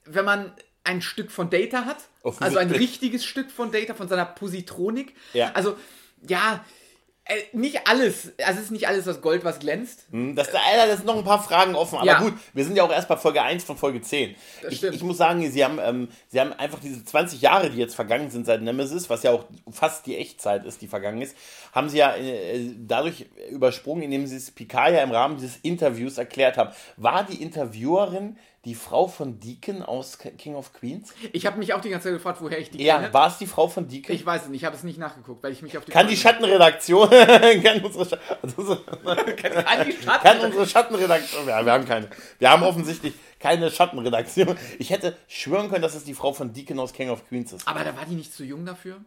[0.06, 0.52] wenn man
[0.84, 1.98] ein Stück von Data hat.
[2.40, 5.16] Also ein richtiges Stück von Data, von seiner Positronik.
[5.34, 5.52] Ja.
[5.54, 5.78] Also,
[6.28, 6.66] ja,
[7.30, 8.34] äh, nicht alles.
[8.44, 10.06] Also es ist nicht alles das Gold, was glänzt.
[10.12, 12.20] Hm, Das, Alter, das sind noch ein paar Fragen offen, aber Ja.
[12.20, 14.36] gut, wir sind ja auch erst bei Folge 1 von Folge 10.
[14.62, 17.78] Das Ich, ich muss sagen, sie haben, ähm, sie haben einfach diese 20 Jahre, die
[17.78, 21.38] jetzt vergangen sind seit Nemesis, was ja auch fast die Echtzeit ist, die vergangen ist,
[21.72, 26.18] haben sie ja äh, dadurch übersprungen, indem sie es Picard ja im Rahmen dieses Interviews
[26.18, 26.72] erklärt haben.
[26.98, 31.14] War die Interviewerin die Frau von Deacon aus King of Queens?
[31.32, 33.14] Ich habe mich auch die ganze Zeit gefragt, woher ich die Ja, kenne.
[33.14, 34.14] war es die Frau von Deacon?
[34.14, 36.08] Ich weiß es nicht, ich habe es nicht nachgeguckt, weil ich mich auf die kann
[36.08, 37.10] die Folge- Schattenredaktion,
[37.64, 41.48] kann unsere, Scha- also, Kann die Schatten- Kann unsere Schattenredaktion.
[41.48, 42.10] Ja, wir haben keine.
[42.38, 44.58] Wir haben offensichtlich keine Schattenredaktion.
[44.78, 47.68] Ich hätte schwören können, dass es die Frau von Deacon aus King of Queens ist.
[47.68, 48.98] Aber da war die nicht zu jung dafür?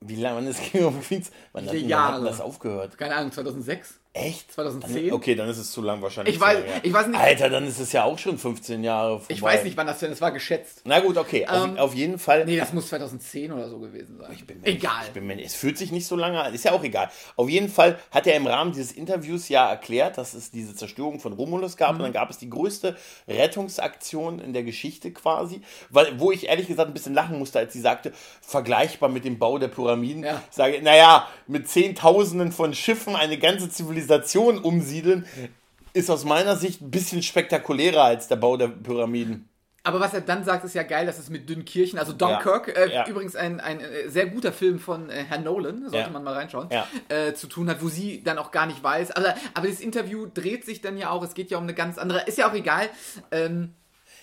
[0.00, 1.30] Wie lange ist King of Queens?
[1.52, 2.96] Wann hat wann hat das aufgehört?
[2.98, 3.99] Keine Ahnung, 2006?
[4.12, 4.50] Echt?
[4.52, 5.04] 2010?
[5.06, 6.34] Dann, okay, dann ist es zu lang wahrscheinlich.
[6.34, 9.34] Ich weiß- ich weiß nicht- Alter, dann ist es ja auch schon 15 Jahre vorbei.
[9.34, 10.80] Ich weiß nicht, wann das denn, das war geschätzt.
[10.84, 11.46] Na gut, okay.
[11.46, 12.44] Auf, Ähm, auf jeden Fall.
[12.44, 14.32] Nee, das muss 2010 oder so gewesen sein.
[14.32, 15.04] Ich bin mir Egal.
[15.06, 17.08] Ich bin mir, es fühlt sich nicht so lange an, ist ja auch egal.
[17.36, 21.20] Auf jeden Fall hat er im Rahmen dieses Interviews ja erklärt, dass es diese Zerstörung
[21.20, 21.96] von Romulus gab Mhm.
[21.98, 22.96] und dann gab es die größte
[23.28, 27.72] Rettungsaktion in der Geschichte quasi, weil, wo ich ehrlich gesagt ein bisschen lachen musste, als
[27.72, 30.24] sie sagte, vergleichbar mit dem Bau der Pyramiden.
[30.24, 30.42] Ja.
[30.50, 35.26] Ich sage, naja, mit Zehntausenden von Schiffen eine ganze Zivilisation umsiedeln,
[35.92, 39.48] ist aus meiner Sicht ein bisschen spektakulärer als der Bau der Pyramiden.
[39.82, 42.92] Aber was er dann sagt, ist ja geil, dass es mit Dünnkirchen, also Dunkirk, äh,
[42.92, 43.06] Ja.
[43.08, 46.10] übrigens ein, ein äh, sehr guter Film von äh, Herrn Nolan, sollte Ja.
[46.10, 46.86] man mal reinschauen, Ja.
[47.08, 49.12] äh, zu tun hat, wo sie dann auch gar nicht weiß.
[49.12, 51.96] Aber, aber das Interview dreht sich dann ja auch, es geht ja um eine ganz
[51.96, 52.90] andere, ist ja auch egal.
[53.30, 53.72] Ähm,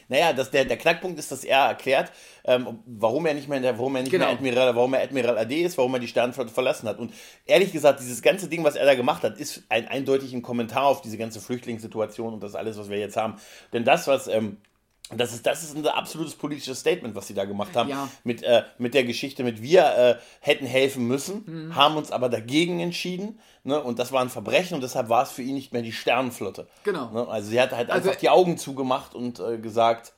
[0.10, 2.12] Naja, das, der, der Knackpunkt ist, dass er erklärt,
[2.46, 4.26] ähm, warum er nicht mehr, warum er nicht Genau.
[4.26, 7.00] mehr Admiral, warum er Admiral AD ist, warum er die Sternenflotte verlassen hat.
[7.00, 7.13] Und
[7.46, 10.86] ehrlich gesagt, dieses ganze Ding, was er da gemacht hat, ist ein eindeutig ein Kommentar
[10.86, 13.36] auf diese ganze Flüchtlingssituation und das alles, was wir jetzt haben.
[13.74, 14.58] Denn das, was ähm,
[15.15, 17.89] das ist, das ist ein absolutes politisches Statement, was sie da gemacht haben.
[17.89, 18.10] Ja.
[18.26, 21.76] Mit, äh, mit der Geschichte, mit wir äh, hätten helfen müssen, Mhm.
[21.76, 23.39] haben uns aber dagegen entschieden.
[23.63, 23.82] Ne?
[23.82, 26.67] Und das war ein Verbrechen und deshalb war es für ihn nicht mehr die Sternenflotte.
[26.84, 27.10] Genau.
[27.12, 27.28] Ne?
[27.28, 30.12] Also sie hat halt Also- einfach die Augen zugemacht und äh, gesagt,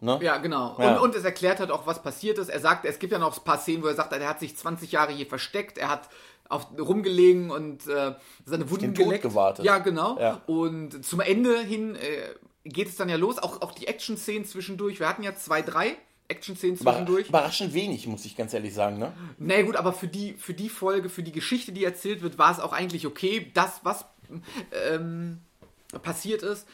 [0.00, 0.18] ne?
[0.22, 0.76] ja, genau.
[0.78, 0.94] Ja.
[0.96, 2.48] Und, und es erklärt hat auch, was passiert ist.
[2.48, 4.56] Er sagt, es gibt ja noch ein paar Szenen, wo er sagt, er hat sich
[4.56, 6.08] 20 Jahre hier versteckt, er hat
[6.48, 9.22] auf, rumgelegen und äh, seine Wunden geleckt.
[9.22, 9.64] gewartet.
[9.64, 10.18] Ja, genau.
[10.18, 10.40] Ja.
[10.46, 11.98] Und zum Ende hin äh,
[12.68, 13.38] geht es dann ja los.
[13.38, 15.00] Auch, auch die Action-Szenen zwischendurch.
[15.00, 15.96] Wir hatten ja zwei, drei
[16.28, 17.28] Action-Szenen zwischendurch.
[17.28, 18.98] überraschend wenig, muss ich ganz ehrlich sagen.
[18.98, 19.12] Ne?
[19.38, 22.38] Na naja, gut, aber für die, für die Folge, für die Geschichte, die erzählt wird,
[22.38, 23.50] war es auch eigentlich okay.
[23.54, 24.04] Das, was
[24.72, 25.40] ähm,
[26.02, 26.66] passiert ist,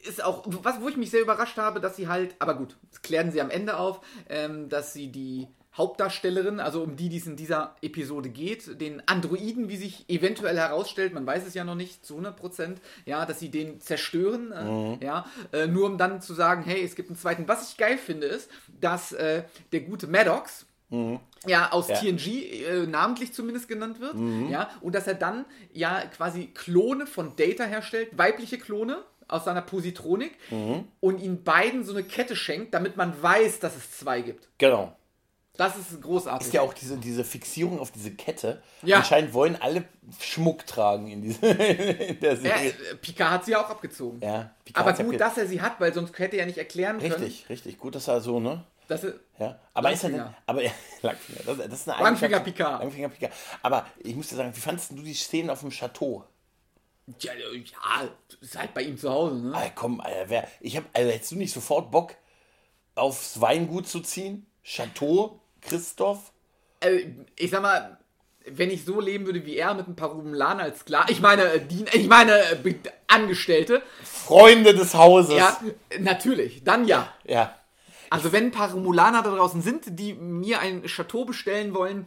[0.00, 3.02] ist auch, was, wo ich mich sehr überrascht habe, dass sie halt, aber gut, das
[3.02, 7.26] klären sie am Ende auf, ähm, dass sie die Hauptdarstellerin, also um die die es
[7.26, 11.74] in dieser Episode geht, den Androiden, wie sich eventuell herausstellt, man weiß es ja noch
[11.74, 14.52] nicht zu 100 Prozent, ja, dass sie den zerstören,
[15.00, 17.48] äh, ja, äh, nur um dann zu sagen, hey, es gibt einen zweiten.
[17.48, 20.66] Was ich geil finde, ist, dass äh, der gute Maddox,
[21.46, 21.96] ja, aus Ja.
[21.96, 22.26] TNG
[22.66, 24.14] äh, namentlich zumindest genannt wird,
[24.50, 29.62] ja, und dass er dann ja quasi Klone von Data herstellt, weibliche Klone aus seiner
[29.62, 30.32] Positronik
[31.00, 34.50] und ihnen beiden so eine Kette schenkt, damit man weiß, dass es zwei gibt.
[34.58, 34.94] Genau.
[35.56, 36.48] Das ist großartig.
[36.48, 38.62] Ist ja auch diese, diese Fixierung auf diese Kette.
[38.82, 38.98] Ja.
[38.98, 39.84] Anscheinend wollen alle
[40.18, 42.70] Schmuck tragen in, diese, in der ja, Serie.
[42.70, 44.20] äh, Picard hat sie ja auch abgezogen.
[44.22, 46.58] Ja, Picard Aber ja gut, dass er sie hat, weil sonst hätte er ja nicht
[46.58, 47.12] erklären können.
[47.12, 47.78] Richtig, richtig.
[47.78, 48.64] Gut, dass er so, ne?
[48.88, 50.62] Das ist Ja, aber ist er denn, aber
[51.02, 52.82] Langfinger, das, das ist eine Langfinger Picard.
[52.82, 53.32] Langfinger Picard.
[53.62, 56.24] Aber ich muss dir sagen, wie fandest du die Szenen auf dem Chateau?
[57.20, 58.08] ja, ja,
[58.40, 59.54] ist halt bei ihm zu Hause, ne?
[59.54, 62.14] Alter, komm, Alter, wer, ich hab, Alter, hättest du nicht sofort Bock,
[62.94, 64.46] aufs Weingut zu ziehen?
[64.62, 66.32] Chateau, Christoph?
[66.80, 66.98] Also,
[67.36, 67.98] ich sag mal,
[68.46, 71.44] wenn ich so leben würde wie er mit ein paar Rumulaner als klar, ich meine,
[71.44, 72.74] äh, Dien, ich meine äh,
[73.06, 75.34] Angestellte, Freunde des Hauses.
[75.36, 75.58] ja,
[76.00, 77.12] natürlich, dann ja.
[77.24, 77.54] ja.
[78.10, 82.06] Also wenn ein paar Romulaner da draußen sind, die mir ein Chateau bestellen wollen,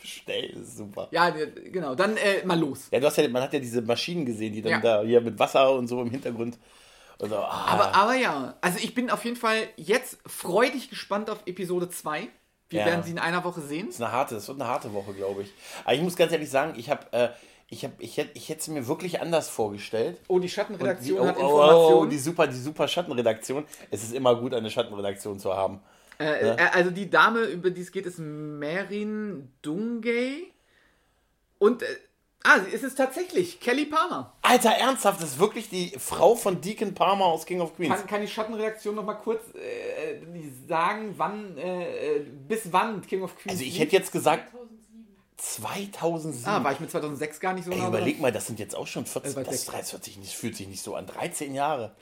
[0.00, 1.08] Bestell, ist super.
[1.12, 2.88] ja, äh, genau, dann äh, mal los.
[2.90, 4.80] Ja, du hast ja, man hat ja diese Maschinen gesehen, die dann Ja.
[4.80, 6.58] da hier mit Wasser und so im Hintergrund.
[7.20, 11.38] Also, ah, Aber, aber ja, also ich bin auf jeden Fall jetzt freudig gespannt auf
[11.46, 12.28] Episode 2.
[12.72, 12.86] Wir Ja.
[12.86, 13.86] werden sie in einer Woche sehen.
[13.86, 15.52] Das ist eine harte, das wird eine harte Woche, glaube ich.
[15.84, 17.28] Aber ich muss ganz ehrlich sagen, ich habe, äh,
[17.68, 20.18] ich habe, ich hätte, ich hätte es mir wirklich anders vorgestellt.
[20.28, 22.10] Oh, die Schattenredaktion die, oh, hat oh, oh, Informationen.
[22.10, 23.64] die super, die super Schattenredaktion.
[23.90, 25.80] Es ist immer gut, eine Schattenredaktion zu haben.
[26.18, 30.52] Äh, äh, also die Dame, über die es geht, ist Merin Dungay.
[31.58, 31.86] Und, äh,
[32.44, 34.32] ah, es ist tatsächlich Kelly Palmer.
[34.42, 37.94] Alter, ernsthaft, das ist wirklich die Frau von Deacon Palmer aus King of Queens.
[37.96, 40.20] Kann, kann die Schattenredaktion noch mal kurz äh,
[40.68, 44.52] sagen, wann, äh, äh, bis wann King of Queens Also ich hätte jetzt gesagt
[45.42, 46.46] 2007.
[46.46, 48.76] Ah, war ich mit 2006 gar nicht so Ey, nah überleg mal, das sind jetzt
[48.76, 49.76] auch schon 14, Äh, das, sechs.
[49.76, 51.06] das hört sich nicht, fühlt sich nicht so an.
[51.06, 51.96] 13 Jahre.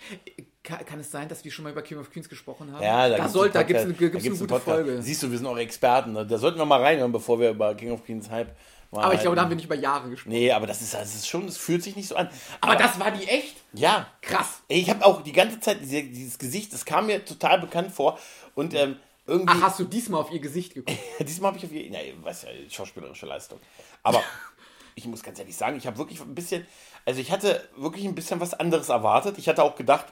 [0.62, 2.83] Kann, kann es sein, dass wir schon mal über King of Queens gesprochen haben?
[2.83, 3.16] Ja, da,
[3.48, 4.64] da gibt es eine, gibt's eine gute Podcast.
[4.64, 5.00] Folge.
[5.00, 6.12] Siehst du, wir sind auch Experten.
[6.12, 6.26] Ne?
[6.26, 8.55] Da sollten wir mal reinhören, bevor wir über King of Queens Hype
[8.90, 10.33] mal Aber ich glaube, da haben wir nicht über Jahre gesprochen.
[10.33, 12.29] Nee, aber das ist, das ist schon, das fühlt sich nicht so an.
[12.61, 13.57] Aber das war die echt?
[13.72, 14.07] Ja.
[14.20, 14.62] Krass.
[14.68, 17.92] Ey, Ich habe auch die ganze Zeit diese, dieses Gesicht, das kam mir total bekannt
[17.92, 18.18] vor.
[18.55, 19.55] Und ähm, irgendwie.
[19.57, 20.98] Ach, hast du diesmal auf ihr Gesicht geguckt?
[21.20, 23.61] Diesmal habe ich auf jeden Fall, weiß ja, schauspielerische Leistung.
[24.03, 24.22] Aber
[24.94, 26.66] ich muss ganz ehrlich sagen, ich habe wirklich ein bisschen,
[27.05, 29.38] also ich hatte wirklich ein bisschen was anderes erwartet.
[29.38, 30.07] Ich hatte auch gedacht,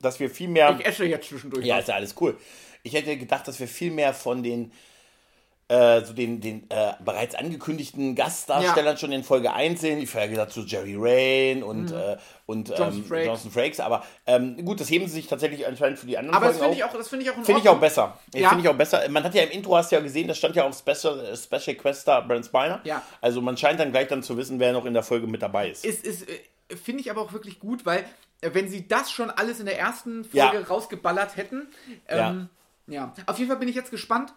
[0.00, 0.76] dass wir viel mehr.
[0.78, 1.64] Ich esse jetzt zwischendurch.
[1.64, 2.38] Ja, ist ja alles cool.
[2.82, 4.72] Ich hätte gedacht, dass wir viel mehr von den,
[5.68, 9.98] äh, so den, den äh, bereits angekündigten Gastdarstellern schon in Folge 1 sehen.
[9.98, 12.74] Ich ja gedacht, so Jerry Rain und, äh, und Mhm.
[12.74, 13.26] Jonathan ähm, Frakes.
[13.26, 13.80] Jonathan Frakes.
[13.80, 16.72] Aber ähm, gut, das heben sie sich tatsächlich anscheinend für die anderen Aber das Folgen
[16.72, 16.90] finde auf.
[16.90, 18.18] ich auch, das finde ich auch in Finde ich auch besser.
[18.34, 18.48] Ja.
[18.48, 19.06] Finde ich auch besser.
[19.10, 21.36] Man hat ja im Intro, hast du ja gesehen, das stand ja auf Special, äh,
[21.36, 22.80] Special Quest Star Brent Spiner.
[22.84, 23.02] Ja.
[23.20, 25.68] Also man scheint dann gleich dann zu wissen, wer noch in der Folge mit dabei
[25.70, 25.84] ist.
[25.84, 28.04] Ist, ist, äh, finde ich aber auch wirklich gut, weil
[28.40, 30.48] äh, wenn sie das schon alles in der ersten Ja.
[30.48, 31.68] Folge rausgeballert hätten,
[32.08, 32.48] ähm,
[32.86, 33.12] ja.
[33.26, 34.32] Auf jeden Fall bin ich jetzt gespannt,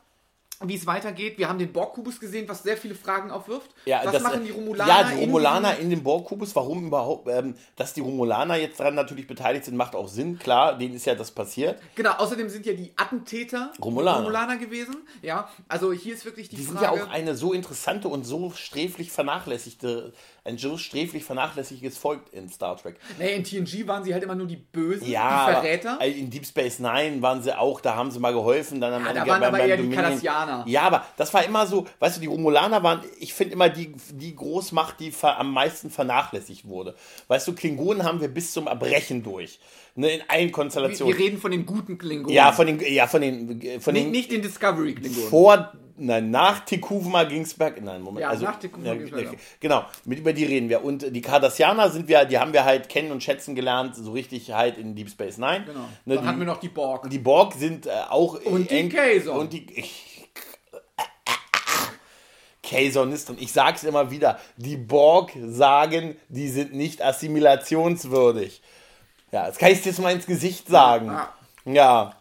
[0.64, 1.38] wie es weitergeht.
[1.38, 3.72] Wir haben den Borg-Kubus gesehen, was sehr viele Fragen aufwirft.
[3.86, 4.90] Ja, was das, machen äh, die Romulaner?
[4.90, 9.28] Ja, die Romulaner in, dem Borg-Kubus, warum überhaupt, ähm, dass die Romulaner jetzt daran natürlich
[9.28, 10.40] beteiligt sind, macht auch Sinn.
[10.40, 11.80] Klar, denen ist ja das passiert.
[11.96, 14.58] Genau, außerdem sind ja die Attentäter Romulaner.
[14.58, 14.96] gewesen.
[15.22, 16.98] Ja, also hier ist wirklich die, Die sind Frage.
[16.98, 22.50] ja auch eine so interessante und so sträflich vernachlässigte, ein so sträflich vernachlässigtes Volk in
[22.50, 22.96] Star Trek.
[23.20, 25.94] nee, in TNG waren sie halt immer nur die Bösen, Ja, die Verräter.
[25.94, 28.82] aber in Deep Space Nine waren sie auch, da haben sie mal geholfen.
[28.82, 30.04] Dann am Ja, da Ende waren aber eher die Dominion.
[30.04, 30.64] Cardassianer.
[30.68, 33.94] Ja, aber das war immer so, weißt du, die Romulaner waren, ich finde immer die,
[34.14, 36.96] die Großmacht, die am meisten vernachlässigt wurde.
[37.28, 39.60] Weißt du, Klingonen haben wir bis zum Erbrechen durch.
[39.96, 41.18] Ne, in allen wir, Konstellationen.
[41.18, 42.34] wir reden von den guten Klingonen.
[42.34, 45.30] ja, von den, ja, von den, von nicht, den nicht den Discovery-Klingonen.
[45.30, 47.82] vor, nein, nach Tikuvma ging es berg.
[47.84, 48.22] Nein, Moment.
[48.22, 49.36] Ja, also, nach Tikuvma ging's bergab.
[49.60, 50.84] Genau, mit über die reden wir.
[50.84, 54.54] Und die Cardassianer sind wir, die haben wir halt kennen und schätzen gelernt, so richtig
[54.54, 55.66] halt in Deep Space Nine.
[55.66, 55.80] Genau.
[56.06, 57.10] Ne, Dann die, hatten wir noch die Borg.
[57.10, 59.40] die Borg sind äh, auch Und die Kazon.
[59.40, 59.66] Und die
[62.64, 63.38] Kazon ist drin.
[63.40, 64.40] Ich sag's immer wieder.
[64.56, 68.62] Die Borg sagen, die sind nicht assimilationswürdig.
[69.32, 71.08] Ja, das kann ich dir jetzt mal ins Gesicht sagen.
[71.08, 71.30] Ja.
[71.66, 72.16] Ja.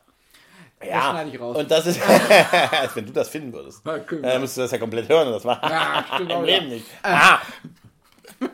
[0.82, 1.56] Ja, schneide ich raus.
[1.58, 4.22] und das ist, als wenn du das finden würdest, Ja, ja, cool.
[4.22, 5.26] dann müsstest du das ja komplett hören.
[5.26, 6.44] Und das war Ja, stimmt auch im.
[6.46, 6.86] Leben nicht.
[7.02, 7.38] Ah,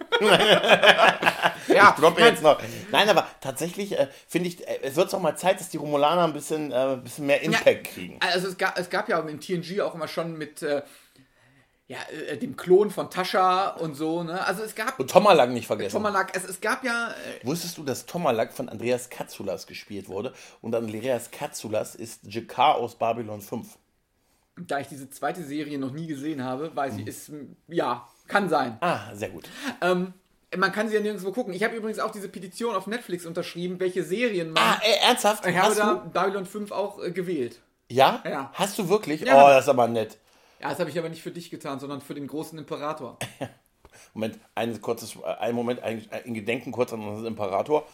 [1.68, 2.58] Ja, ich droppe jetzt noch.
[2.90, 6.24] Nein, aber tatsächlich äh, finde ich, äh, es wird auch mal Zeit, dass die Romulaner
[6.24, 8.18] ein bisschen, äh, ein bisschen mehr Impact kriegen.
[8.20, 10.82] Also es gab, es gab ja in TNG auch immer schon mit äh,
[11.88, 14.44] ja, äh, dem Klon von Tascha und so, ne?
[14.44, 15.92] Also es gab Und Tomalak nicht vergessen.
[15.92, 20.32] Tomalak, es, es gab ja äh, Wusstest du, dass Tomalak von Andreas Katsoulas gespielt wurde?
[20.62, 23.78] Und Andreas Katsoulas ist Jakar aus Babylon 5.
[24.56, 27.30] da ich diese zweite Serie noch nie gesehen habe, weiß ich, ist
[27.68, 28.78] ja, kann sein.
[28.80, 29.48] Ah, sehr gut.
[29.80, 30.12] Ähm,
[30.56, 31.52] man kann sie ja nirgendwo gucken.
[31.54, 34.62] Ich habe übrigens auch diese Petition auf Netflix unterschrieben, welche Serien man.
[34.62, 35.46] Ah, äh, ernsthaft?
[35.46, 36.10] ich habe Hast da du?
[36.10, 37.60] Babylon 5 auch äh, gewählt.
[37.88, 38.22] Ja?
[38.24, 38.50] Ja.
[38.54, 39.20] Hast du wirklich?
[39.20, 39.44] Ja.
[39.44, 40.18] Oh, das ist aber nett.
[40.60, 43.18] Ja, das habe ich aber nicht für dich getan, sondern für den großen Imperator.
[44.14, 47.86] Moment, ein kurzes, einen Moment, ein, ein Gedenken kurz an unseren Imperator.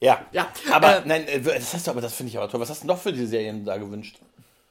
[0.00, 0.26] Ja.
[0.32, 2.60] Ja, Aber äh, nein, äh, das hast du aber, das finde ich aber toll.
[2.60, 4.18] Was hast du noch für die Serien da gewünscht?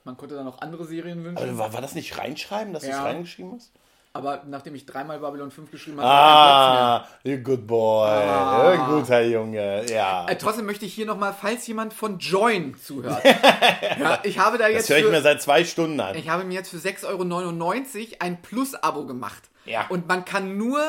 [0.04, 1.38] Man konnte da noch andere Serien wünschen.
[1.44, 3.04] Aber war, war das nicht reinschreiben, dass du es Ja.
[3.04, 3.72] reingeschrieben hast?
[4.12, 8.10] Aber nachdem ich dreimal Babylon 5 geschrieben habe, Ah, you good boy.
[8.10, 8.88] Ah.
[8.90, 10.26] Guter Junge, ja.
[10.28, 13.24] Äh, trotzdem möchte ich hier nochmal, falls jemand von Join zuhört.
[14.00, 16.16] ja, ich habe da Das jetzt höre ich mir für, seit zwei Stunden an.
[16.16, 19.44] ich habe mir jetzt für 6,99 Euro ein Plus-Abo gemacht.
[19.66, 19.86] Ja.
[19.90, 20.82] Und man kann nur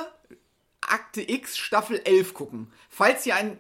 [0.81, 2.73] Akte X Staffel 11 gucken.
[2.89, 3.59] Falls hier ein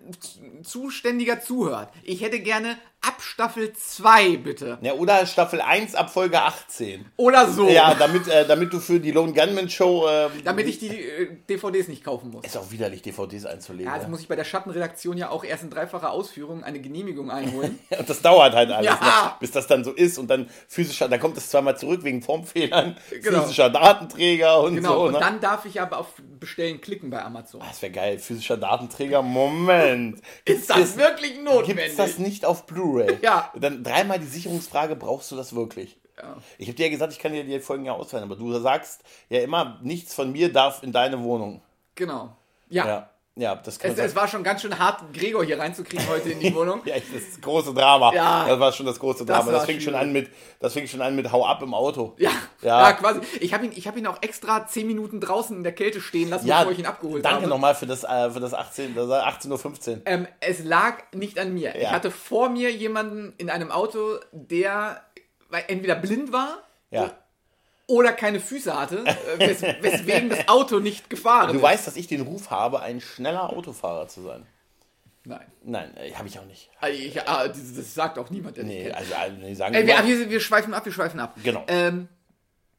[0.62, 4.78] Zuständiger zuhört, ich hätte gerne ab Staffel 2 bitte.
[4.83, 7.06] Ja, oder Staffel 1 ab Folge 18.
[7.16, 7.66] Oder so.
[7.68, 10.06] Ja, damit, äh, damit du für die Lone Gunman Show.
[10.06, 12.44] Äh, Damit ich die äh, DVDs nicht kaufen muss.
[12.44, 13.90] Ist auch widerlich, DVDs einzulegen.
[13.90, 17.30] Ja, Ja, muss ich bei der Schattenredaktion ja auch erst in dreifacher Ausführung eine Genehmigung
[17.30, 17.78] einholen.
[17.98, 18.94] Und das dauert halt alles, Ja.
[19.00, 19.33] ne?
[19.40, 22.96] bis das dann so ist und dann physischer, dann kommt es zweimal zurück wegen Formfehlern,
[23.22, 23.42] Genau.
[23.42, 25.02] physischer Datenträger und genau, so.
[25.06, 25.18] und Ne?
[25.20, 26.09] dann darf ich aber auf
[26.50, 27.62] Bestellen klicken bei Amazon.
[27.62, 29.22] Ah, das wäre geil, physischer Datenträger.
[29.22, 30.20] Moment.
[30.44, 31.76] Ist das wirklich notwendig?
[31.76, 33.18] Gibt's das nicht auf Blu-ray?
[33.22, 33.52] Ja.
[33.54, 35.96] Dann dreimal die Sicherungsfrage, brauchst du das wirklich?
[36.18, 36.36] Ja.
[36.58, 39.02] Ich habe dir ja gesagt, ich kann dir die Folgen ja auswählen, aber du sagst
[39.28, 41.62] ja immer, nichts von mir darf in deine Wohnung.
[41.94, 42.36] Genau.
[42.68, 42.86] Ja.
[42.86, 43.10] Ja,
[43.40, 46.40] ja das kann Es, es war schon ganz schön hart, Gregor hier reinzukriegen heute in
[46.40, 46.83] die Wohnung.
[46.85, 48.12] Ja, das das große Drama.
[48.14, 48.46] Ja.
[48.46, 49.50] Das war schon das große Das Drama.
[49.53, 52.14] Das, war fing schon an mit, das fing schon an mit Hau ab im Auto.
[52.18, 52.31] Ja,
[52.62, 52.83] Ja.
[52.90, 52.92] ja.
[52.92, 53.20] quasi.
[53.40, 56.31] Ich habe ihn, ich hab ihn auch extra 10 Minuten draußen in der Kälte stehen
[56.31, 57.48] lassen, Ja, bevor ich ihn abgeholt danke habe.
[57.48, 60.03] nochmal für das, äh, für das 18, das 18.15 Uhr.
[60.07, 61.74] Ähm, es lag nicht an mir.
[61.74, 61.90] Ich Ja.
[61.90, 65.03] hatte vor mir jemanden in einem Auto, der
[65.68, 66.59] entweder blind war
[66.90, 67.11] Ja.
[67.90, 71.62] Oder keine Füße hatte, äh, wes weswegen das Auto nicht gefahren Du ist.
[71.62, 74.46] weißt, dass ich den Ruf habe, ein schneller Autofahrer zu sein.
[75.24, 75.46] Nein.
[75.62, 76.70] Nein, äh, habe ich auch nicht.
[76.81, 79.87] Also Ich, ah, das, das sagt auch niemand, der Nee, also, also nee, sagen Ey,
[79.87, 81.37] wir wir, wir, schweifen ab, wir schweifen ab.
[81.42, 81.64] Genau.
[81.68, 82.09] Ähm,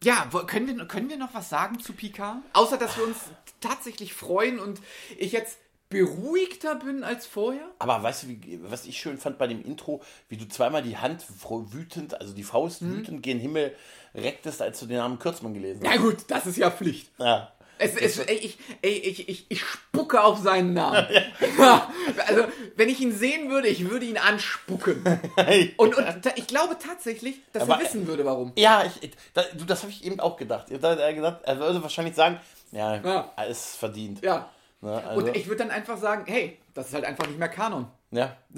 [0.03, 2.37] ja, können, wir, können wir noch was sagen zu Picard?
[2.53, 3.17] Außer, dass wir uns
[3.59, 4.81] tatsächlich freuen und
[5.19, 5.59] ich jetzt
[5.91, 7.67] beruhigter bin als vorher?
[7.77, 10.97] Aber weißt du, wie, was ich schön fand bei dem Intro, wie du zweimal die
[10.97, 11.23] Hand
[11.71, 12.97] wütend, also die Faust Mhm.
[12.97, 13.75] wütend gen Himmel
[14.15, 15.99] recktest, als du den Namen Kürzmann gelesen Na hast.
[16.01, 17.09] gut, das ist ja Pflicht.
[17.19, 17.51] Ja.
[17.83, 21.05] Es, es, ey, ich, ey, ich, ich, ich spucke auf seinen Namen.
[21.57, 21.91] Ja,
[22.27, 22.43] also,
[22.75, 25.03] wenn ich ihn sehen würde, ich würde ihn anspucken.
[25.77, 28.51] Und, und ich glaube tatsächlich, dass Aber- er wissen würde, warum.
[28.55, 30.67] Ja, ich, da, du, das habe ich eben auch gedacht.
[30.69, 32.39] Er hat gesagt, er würde wahrscheinlich sagen,
[32.71, 33.31] ja, Ja.
[33.35, 34.21] alles verdient.
[34.23, 34.49] Ja.
[34.81, 37.49] Ne, also, Und ich würde dann einfach sagen, hey, das ist halt einfach nicht mehr
[37.49, 37.87] Kanon.
[38.09, 38.35] ja.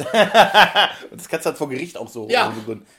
[1.12, 2.54] Und das kannst du halt vor Gericht auch so Ja.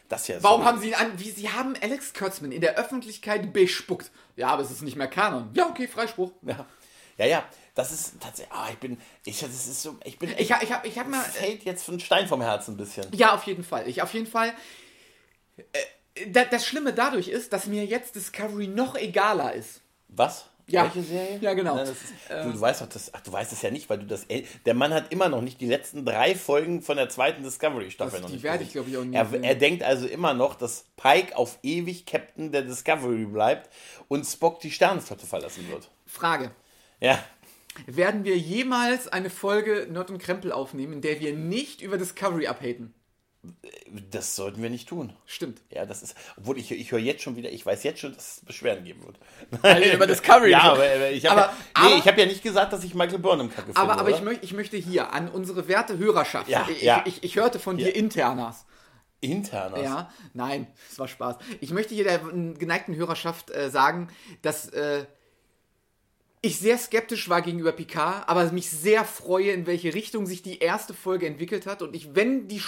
[0.08, 2.76] Das hier Warum so- haben sie ihn an, wie sie haben Alex Kurtzman in der
[2.76, 4.10] Öffentlichkeit bespuckt?
[4.37, 5.50] Ja, aber es ist nicht mehr Kanon.
[5.54, 6.32] Ja, okay, Freispruch.
[6.42, 6.66] Ja.
[7.16, 8.52] ja, ja, das ist tatsächlich.
[8.54, 8.98] Ah, ich bin.
[9.24, 9.96] Ich, das ist so.
[10.04, 10.30] Ich bin.
[10.37, 11.22] Ich, ha- ich habe ich hab mal.
[11.22, 13.06] fällt jetzt ein Stein vom Herzen ein bisschen.
[13.12, 13.88] Ja, auf jeden Fall.
[13.88, 14.52] Ich auf jeden Fall.
[15.56, 19.80] Äh, da, das Schlimme dadurch ist, dass mir jetzt Discovery noch egaler ist.
[20.08, 20.46] Was?
[20.66, 20.85] Ja.
[20.85, 21.38] Welche Serie?
[21.40, 21.77] Ja, genau.
[21.77, 24.07] Nein, ist, du, du weißt doch, das, ach, du weißt es ja nicht, weil du
[24.07, 24.27] das.
[24.64, 28.29] Der Mann hat immer noch nicht die letzten drei Folgen von der zweiten Discovery-Staffel noch
[28.29, 28.42] die nicht.
[28.42, 28.68] werde gesehen.
[28.68, 32.07] ich, glaub ich, auch nie Er, er denkt also immer noch, dass Pike auf ewig
[32.07, 33.68] Captain der Discovery bleibt
[34.09, 35.90] und Spock die Sternenflotte verlassen wird.
[36.07, 36.50] Frage.
[37.00, 37.22] Ja.
[37.87, 42.46] Werden wir jemals eine Folge Nord und Krempel aufnehmen, in der wir nicht über Discovery
[42.46, 42.94] abhaten?
[44.11, 45.12] Das sollten wir nicht tun.
[45.26, 45.61] Stimmt.
[45.70, 48.38] Ja, das ist, obwohl ich, ich höre jetzt schon wieder, ich weiß jetzt schon, dass
[48.38, 49.16] es Beschwerden geben wird.
[49.62, 50.50] Also über Discovery.
[50.50, 53.50] Ja, aber ich habe ja, nee, ich hab ja nicht gesagt, dass ich Michael Burnham
[53.50, 53.80] kacke finde.
[53.80, 57.02] Aber, aber ich, möcht, ich möchte hier an unsere werte Hörerschaft, Ja, ich, ja.
[57.07, 58.66] Ich, ich hörte von dir Internas.
[59.20, 59.80] Internas.
[59.83, 61.37] Ja, nein, es war Spaß.
[61.61, 64.09] Ich möchte hier der geneigten Hörerschaft äh, sagen,
[64.42, 65.07] dass äh,
[66.44, 70.59] ich sehr skeptisch war gegenüber Picard, aber mich sehr freue, in welche Richtung sich die
[70.59, 71.80] erste Folge entwickelt hat.
[71.80, 72.61] Und ich, wenn die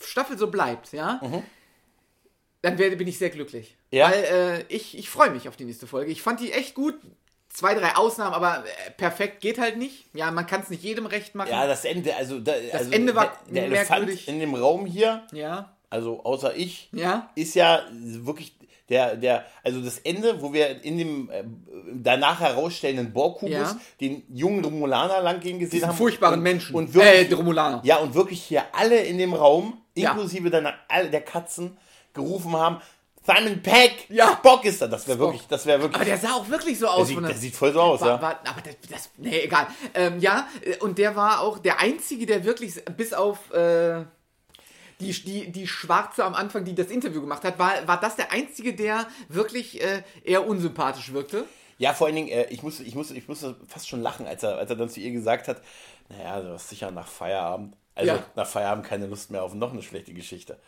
[0.00, 1.20] Staffel so bleibt, ja,
[2.62, 3.76] dann werde, bin ich sehr glücklich.
[3.90, 3.98] Mhm.
[3.98, 4.10] Ja?
[4.10, 6.10] Weil äh, ich, ich freue mich auf die nächste Folge.
[6.10, 6.94] Ich fand die echt gut.
[7.50, 10.04] Zwei, drei Ausnahmen, aber äh, perfekt geht halt nicht.
[10.14, 11.48] Ja, man kann es nicht jedem recht machen.
[11.50, 14.84] Ja, das Ende, also, da, das also Ende war der, der Elefant in dem Raum
[14.86, 15.74] hier, ja.
[15.88, 17.30] also außer ich, Ja.
[17.36, 18.54] ist ja wirklich
[18.90, 21.44] der, der, also das Ende, wo wir in dem äh,
[21.94, 23.80] danach herausstellenden Borg-Kubus Ja.
[24.00, 25.96] den jungen Romulaner lang gehen gesehen Diesen haben.
[25.96, 26.74] furchtbaren und, Menschen.
[26.76, 27.80] Und wirklich, Äh, Romulaner.
[27.82, 29.80] Ja, und wirklich hier alle in dem Raum.
[30.02, 31.76] Inklusive dann alle der Katzen,
[32.14, 32.80] gerufen haben,
[33.24, 34.32] Simon Peck, Ja.
[34.32, 34.86] Spock ist da.
[34.86, 35.96] Das wäre wirklich, das wäre wirklich.
[35.96, 37.06] Aber der sah auch wirklich so der, aus.
[37.08, 38.22] sieht, von der der- sieht voll so aus, war, ja.
[38.22, 39.66] war, aber das, das, nee, egal.
[39.94, 44.04] Ähm, ja, äh, und der war auch der Einzige, der wirklich, bis auf äh,
[45.00, 48.32] die, die, die Schwarze am Anfang, die das Interview gemacht hat, war, war das der
[48.32, 51.44] Einzige, der wirklich äh, eher unsympathisch wirkte.
[51.76, 54.42] Ja, vor allen Dingen, äh, ich musste, ich musste, ich musste fast schon lachen, als
[54.42, 55.60] er, als er dann zu ihr gesagt hat,
[56.08, 58.24] naja, du hast sicher nach Feierabend, also Ja.
[58.36, 60.58] nach Feierabend keine Lust mehr auf noch eine schlechte Geschichte.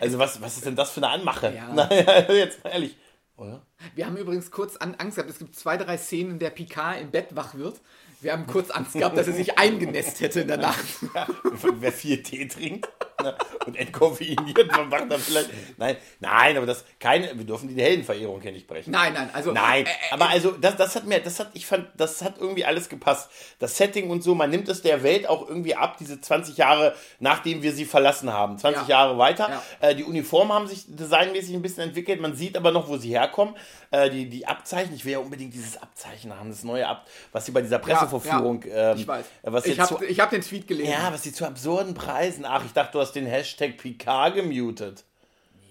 [0.00, 1.54] Also was, was ist denn das für eine Anmache?
[1.54, 1.68] Ja.
[1.72, 2.96] Naja, jetzt mal ehrlich.
[3.36, 3.60] Oder?
[3.94, 7.00] Wir haben übrigens kurz an, Angst gehabt, es gibt zwei, drei Szenen, in der Picard
[7.02, 7.80] im Bett wach wird.
[8.26, 10.84] Wir haben kurz Angst gehabt, dass er sich eingenässt hätte in der Nacht.
[11.78, 12.88] Wer viel Tee trinkt.
[13.22, 13.36] ne?
[13.66, 15.50] und entkoffeiniert man macht dann vielleicht.
[15.78, 17.36] Nein, nein, aber das keine.
[17.38, 18.90] Wir dürfen die Heldenverehrung hier nicht brechen.
[18.90, 19.52] Nein, nein, also.
[19.52, 22.38] Nein, äh, äh, aber also das, das hat mir, das hat, ich fand, das hat
[22.38, 23.30] irgendwie alles gepasst.
[23.58, 26.94] Das Setting und so, man nimmt es der Welt auch irgendwie ab, diese 20 Jahre,
[27.20, 28.58] nachdem wir sie verlassen haben.
[28.58, 28.88] 20 Ja.
[28.88, 29.48] Jahre weiter.
[29.80, 29.88] Ja.
[29.88, 32.20] Äh, die Uniformen haben sich designmäßig ein bisschen entwickelt.
[32.20, 33.54] Man sieht aber noch, wo sie herkommen.
[34.04, 37.46] Äh, die, die Abzeichen, ich will ja unbedingt dieses Abzeichen haben, das neue Ab, was
[37.46, 39.24] sie bei dieser Pressevorführung, ja, ähm, ich weiß.
[39.42, 40.90] was ich habe hab den Tweet gelesen.
[40.92, 42.44] ja, was sie zu absurden Preisen.
[42.44, 45.04] Ach, ich dachte, du hast den Hashtag Picard gemutet.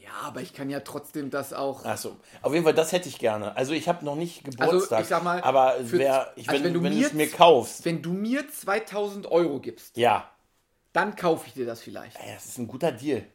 [0.03, 1.83] Ja, aber ich kann ja trotzdem das auch.
[1.85, 3.55] Achso, auf jeden Fall, das hätte ich gerne.
[3.57, 6.73] Also ich habe noch nicht Geburtstag, ich sag mal, aber für- wer, ich, also wenn,
[6.73, 10.29] wenn du wenn mir es mir kaufst, Wenn du mir 2000 Euro gibst, ja,
[10.93, 12.17] dann kaufe ich dir das vielleicht.
[12.17, 13.25] ja, das ist ein guter Deal.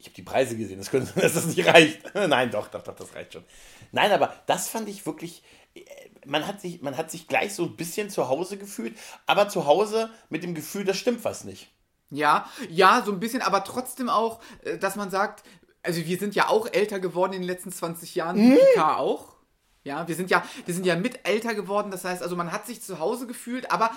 [0.00, 2.00] Ich habe die Preise gesehen, das könnte dass das nicht reicht.
[2.14, 3.44] Nein, doch, doch, doch, das reicht schon.
[3.92, 5.42] Nein, aber das fand ich wirklich,
[5.74, 5.80] äh,
[6.26, 9.66] man hat sich, man hat sich gleich so ein bisschen zu Hause gefühlt, aber zu
[9.66, 11.70] Hause mit dem Gefühl, da stimmt was nicht.
[12.10, 15.44] Ja, ja, so ein bisschen, aber trotzdem auch, äh, dass man sagt,
[15.82, 19.36] also wir sind ja auch älter geworden in den letzten 20 Jahren, wie Picard auch.
[19.84, 22.66] Ja, wir sind ja, wir sind ja mit älter geworden, das heißt, also man hat
[22.66, 23.90] sich zu Hause gefühlt, aber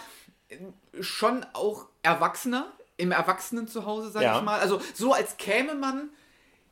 [0.49, 0.57] äh,
[1.01, 2.71] schon auch erwachsener,
[3.03, 4.37] im Erwachsenen zu Hause, sag Ja.
[4.37, 4.59] ich mal.
[4.59, 6.09] Also so als käme man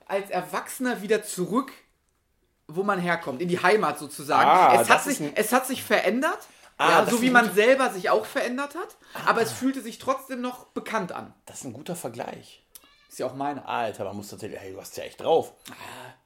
[0.08, 1.72] als Erwachsener wieder zurück,
[2.68, 4.50] wo man herkommt, in die Heimat sozusagen.
[4.50, 6.40] Ah, es, hat sich, ein- es hat sich verändert,
[6.78, 10.00] Ah, ja, so wie man gut- selber sich auch verändert hat, aber es fühlte sich
[10.00, 11.34] trotzdem noch bekannt an.
[11.46, 12.64] Das ist ein guter Vergleich.
[13.12, 13.68] Ist ja auch meine.
[13.68, 15.52] Alter, man muss tatsächlich, hey, du hast ja echt drauf.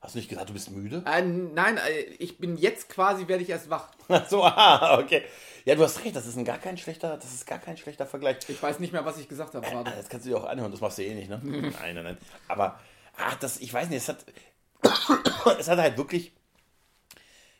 [0.01, 1.01] Hast du nicht gesagt, du bist müde?
[1.07, 3.89] Äh, nein, äh, ich bin jetzt quasi, werde ich erst wach.
[4.07, 5.23] Ach so, ah, okay.
[5.65, 8.05] Ja, du hast recht, das ist ein gar kein schlechter, das ist gar kein schlechter
[8.05, 8.37] Vergleich.
[8.49, 9.89] Ich weiß nicht mehr, was ich gesagt habe gerade.
[9.97, 11.41] Das kannst du dir auch anhören, das machst du eh nicht, ne?
[11.43, 12.17] nein, nein, nein.
[12.47, 12.79] Aber,
[13.17, 14.23] ah, das, ich weiß nicht, es hat,
[15.59, 16.33] es hat halt wirklich,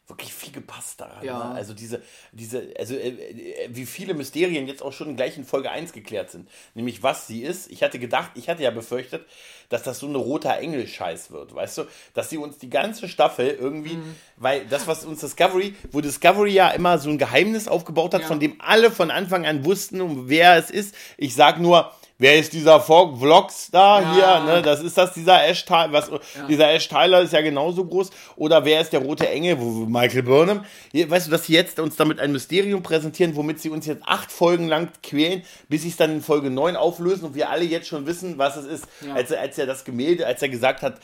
[0.08, 1.24] wirklich viel gepasst daran.
[1.24, 1.50] Ja.
[1.50, 1.56] Ne?
[1.56, 5.72] Also diese, diese, also äh, äh, wie viele Mysterien jetzt auch schon gleich in Folge
[5.72, 6.48] 1 geklärt sind.
[6.76, 7.72] Nämlich was sie ist.
[7.72, 9.26] Ich hatte gedacht, ich hatte ja befürchtet,
[9.70, 11.84] dass das so eine roter Engel-Scheiß wird, weißt du?
[12.14, 14.16] Dass sie uns die ganze Staffel irgendwie, Mhm.
[14.38, 18.28] weil das, was uns Discovery, wo Discovery ja immer so ein Geheimnis aufgebaut hat, Ja.
[18.28, 20.94] von dem alle von Anfang an wussten, um wer es ist.
[21.18, 24.14] Ich sag nur, wer ist dieser Vlog- Vlogstar Ja.
[24.46, 24.54] hier?
[24.56, 24.62] Ne?
[24.62, 26.12] Das ist das dieser Ash Tyler, was
[26.48, 28.10] dieser Ash Tyler ist ja genauso groß.
[28.36, 29.60] Oder wer ist der rote Engel?
[29.60, 30.66] Wo, Michael Burnham?
[30.94, 34.32] Weißt du, dass sie jetzt uns damit ein Mysterium präsentieren, womit sie uns jetzt acht
[34.32, 37.88] Folgen lang quälen, bis sie es dann in Folge 9 auflösen und wir alle jetzt
[37.88, 38.86] schon wissen, was es ist.
[39.06, 39.14] Ja.
[39.16, 40.96] Als, er, als er das Gemälde, als er gesagt hat,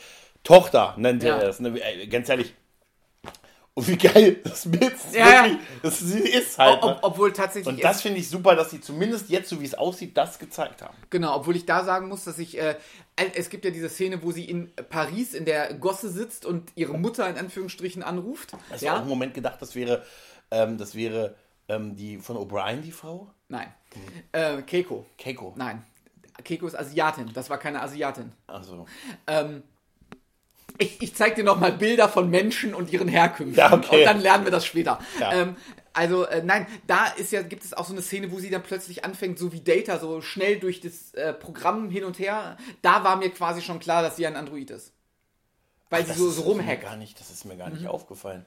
[0.44, 1.36] Tochter nennt Ja.
[1.38, 1.60] er es.
[1.60, 1.72] Ne?
[1.80, 2.52] Ey, Ganz ehrlich.
[3.74, 5.14] Und wie geil das Bild ist.
[5.14, 5.44] Ja, ja.
[5.44, 6.82] wirklich, Das, ist halt.
[6.82, 6.98] Ob, ne?
[7.02, 7.74] obwohl tatsächlich.
[7.74, 10.82] Und das finde ich super, dass sie zumindest jetzt, so wie es aussieht, das gezeigt
[10.82, 10.94] haben.
[11.08, 12.76] Genau, obwohl ich da sagen muss, dass ich, äh,
[13.16, 16.98] es gibt ja diese Szene, wo sie in Paris in der Gosse sitzt und ihre
[16.98, 18.52] Mutter in Anführungsstrichen anruft.
[18.70, 18.98] Hast du auch Ja?
[18.98, 20.04] einen Moment gedacht, das wäre,
[20.50, 21.34] ähm, das wäre
[21.68, 23.30] ähm, die von O'Brien, die Frau?
[23.48, 23.72] Nein.
[24.32, 25.06] Äh, Keiko.
[25.16, 25.54] Keiko.
[25.56, 25.82] Nein.
[26.44, 27.30] Keiko ist Asiatin.
[27.32, 28.32] Das war keine Asiatin.
[28.46, 28.86] Also.
[29.26, 29.62] Ähm,
[30.78, 33.58] ich, ich zeig dir noch mal Bilder von Menschen und ihren Herkünften.
[33.58, 34.00] Ja, okay.
[34.00, 34.98] Und dann lernen wir das später.
[35.20, 35.32] Ja.
[35.32, 35.56] Ähm,
[35.94, 38.62] also, äh, nein, da ist ja, gibt es auch so eine Szene, wo sie dann
[38.62, 42.56] plötzlich anfängt, so wie Data, so schnell durch das äh, Programm hin und her.
[42.80, 44.92] Da war mir quasi schon klar, dass sie ein Android ist.
[45.90, 46.82] Weil Das sie so, so rumhackt.
[46.82, 48.46] Gar nicht, das ist mir gar nicht aufgefallen.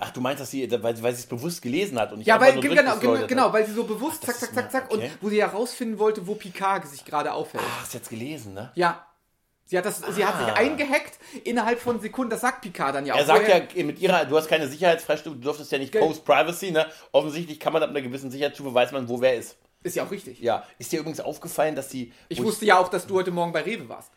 [0.00, 2.34] Ach, du meinst, dass sie, weil, weil sie es bewusst gelesen hat und nicht Ja,
[2.34, 4.90] einfach weil, nur genau, genau, genau, weil sie so bewusst Ach, zack, zack, zack, zack,
[4.90, 5.10] okay.
[5.12, 7.62] und wo sie herausfinden wollte, wo Picard sich gerade aufhält.
[7.64, 8.72] Ach, hast du jetzt gelesen, ne?
[8.74, 9.06] Ja.
[9.72, 10.52] Sie hat, das, sie hat sich Ah.
[10.52, 13.18] eingehackt innerhalb von Sekunden, das sagt Picard dann ja auch.
[13.18, 15.92] Er sagt Woher- ja, mit ihrer, du hast keine Sicherheitsfreistellung, du durftest ja nicht.
[15.98, 16.84] Post-Privacy, ne?
[17.10, 19.56] Offensichtlich kann man ab einer gewissen Sicherheitsstufe, weiß man, wo wer ist.
[19.82, 20.40] Ist ja auch richtig.
[20.40, 20.62] Ja.
[20.78, 22.12] Ist dir übrigens aufgefallen, dass sie.
[22.28, 24.12] Ich wusste ja auch, dass du heute Morgen bei Rewe warst.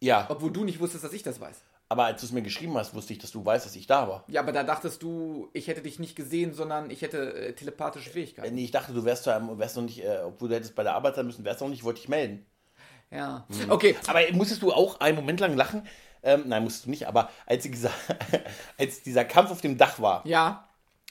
[0.00, 1.56] Ja, Obwohl du nicht wusstest, dass ich das weiß.
[1.90, 4.08] aber als du es mir geschrieben hast, wusste ich, dass du weißt, dass ich da
[4.08, 4.24] war.
[4.28, 8.08] Ja, aber da dachtest du, ich hätte dich nicht gesehen, sondern ich hätte äh, telepathische
[8.08, 8.54] Fähigkeiten.
[8.54, 11.16] Nee, ich dachte, du wärst, wärst noch nicht, äh, obwohl du hättest bei der Arbeit
[11.16, 12.46] sein müssen, wärst noch nicht, wollte ich melden.
[13.10, 13.46] Ja.
[13.48, 13.70] Hm.
[13.70, 13.96] Okay.
[14.06, 15.86] Aber musstest du auch einen Moment lang lachen?
[16.22, 17.94] Ähm, nein, musstest du nicht, aber als, sie gesagt,
[18.78, 20.64] als dieser Kampf auf dem Dach war, Ja.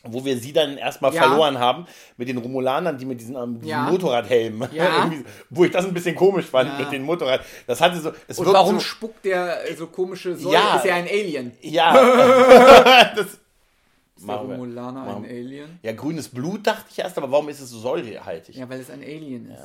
[0.03, 1.23] wo wir sie dann erstmal Ja.
[1.23, 3.83] verloren haben mit den Romulanern, die mit diesen, ähm, diesen Ja.
[3.89, 5.10] Motorradhelmen, Ja.
[5.49, 7.41] Wo ich das ein bisschen komisch fand mit den Motorrad.
[7.65, 8.10] Das hatte so.
[8.10, 10.53] Und warum so, spuckt der äh, so komische Säure?
[10.55, 10.75] Ja.
[10.75, 11.57] Ist ja ein Alien.
[11.62, 11.93] Ja.
[13.15, 13.39] das,
[14.17, 14.36] Ist der.
[14.36, 15.80] Romulaner ein Alien?
[15.84, 18.56] ja, grünes Blut dachte ich erst, aber warum ist es so säurehaltig?
[18.56, 19.62] Ja, weil es ein Alien ist.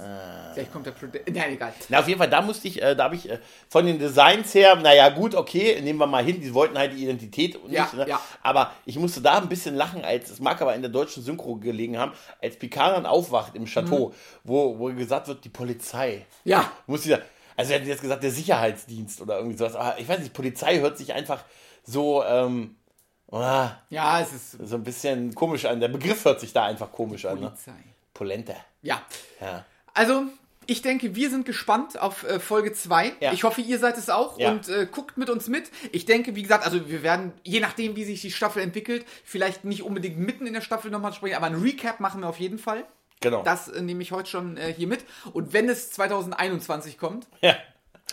[0.55, 1.73] Vielleicht kommt der Prode Nein, egal.
[1.89, 3.39] Na, auf jeden Fall, da musste ich, äh, da habe ich äh,
[3.69, 7.03] von den Designs her, naja, gut, okay, nehmen wir mal hin, die wollten halt die
[7.03, 8.07] Identität nicht, Ja, ne?
[8.09, 8.21] ja.
[8.43, 11.57] aber ich musste da ein bisschen lachen, als, es mag aber in der deutschen Synchro
[11.57, 14.13] gelegen haben, als Picard dann aufwacht im Chateau, Mhm.
[14.45, 16.27] wo, wo gesagt wird, die Polizei.
[16.45, 16.71] Ja.
[16.87, 17.17] Muss ich,
[17.57, 20.81] also er hat jetzt gesagt, der Sicherheitsdienst oder irgendwie sowas, aber ich weiß nicht, Polizei
[20.81, 21.45] hört sich einfach
[21.85, 22.77] so, ähm,
[23.33, 26.93] ah, Ja, es ist so ein bisschen komisch an, der Begriff hört sich da einfach
[26.93, 27.47] komisch an, ne?
[27.49, 27.73] Polizei.
[28.15, 28.57] Polente.
[28.83, 29.03] Ja.
[29.41, 29.65] Ja.
[29.95, 30.25] Also,
[30.67, 33.15] Ich denke, wir sind gespannt auf äh, Folge 2.
[33.19, 33.33] Ja.
[33.33, 34.53] Ich hoffe, ihr seid es auch Ja.
[34.53, 35.71] und äh, guckt mit uns mit.
[35.91, 39.65] Ich denke, wie gesagt, also wir werden, je nachdem, wie sich die Staffel entwickelt, vielleicht
[39.65, 42.59] nicht unbedingt mitten in der Staffel nochmal sprechen, aber ein Recap machen wir auf jeden
[42.61, 42.85] Fall.
[43.21, 43.43] Genau.
[43.43, 45.05] Das äh, nehme ich heute schon äh, hier mit.
[45.33, 47.57] Und wenn es 2021 kommt, ja.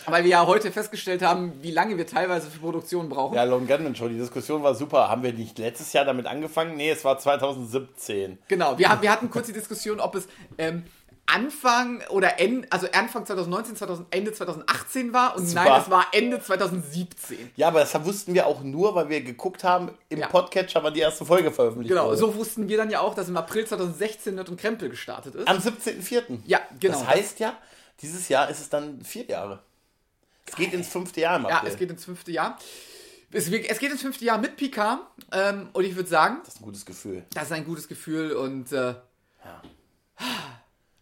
[0.06, 3.34] Weil wir ja heute festgestellt haben, wie lange wir teilweise für Produktion brauchen.
[3.34, 5.08] Ja, Lone Gunman Show, die Diskussion war super.
[5.08, 6.76] Haben wir nicht letztes Jahr damit angefangen?
[6.76, 8.38] Nee, es war 2017.
[8.48, 10.26] Genau, wir, wir hatten kurz die Diskussion, ob es
[10.58, 10.84] ähm,
[11.26, 15.64] Anfang oder Ende, also Anfang 2019, 2000, Ende 2018 war und Super.
[15.64, 17.52] nein, es war Ende 2017.
[17.54, 20.26] Ja, aber das wussten wir auch nur, weil wir geguckt haben, im Ja.
[20.28, 22.16] Podcatcher, wann die erste Folge veröffentlicht Genau, wurde.
[22.16, 25.46] so wussten wir dann ja auch, dass im April 2016 Nerd und Krempel gestartet ist.
[25.46, 26.40] Am 17.04.
[26.46, 26.98] Ja, genau.
[26.98, 27.56] Das heißt ja,
[28.02, 29.60] dieses Jahr ist es dann vier Jahre.
[30.50, 32.58] Es geht ins fünfte Jahr im ja, es geht ins fünfte Jahr.
[33.32, 35.00] Es, es geht ins fünfte Jahr mit Picard
[35.32, 37.24] ähm, und ich würde sagen, das ist ein gutes Gefühl.
[37.32, 38.94] das ist ein gutes Gefühl und äh,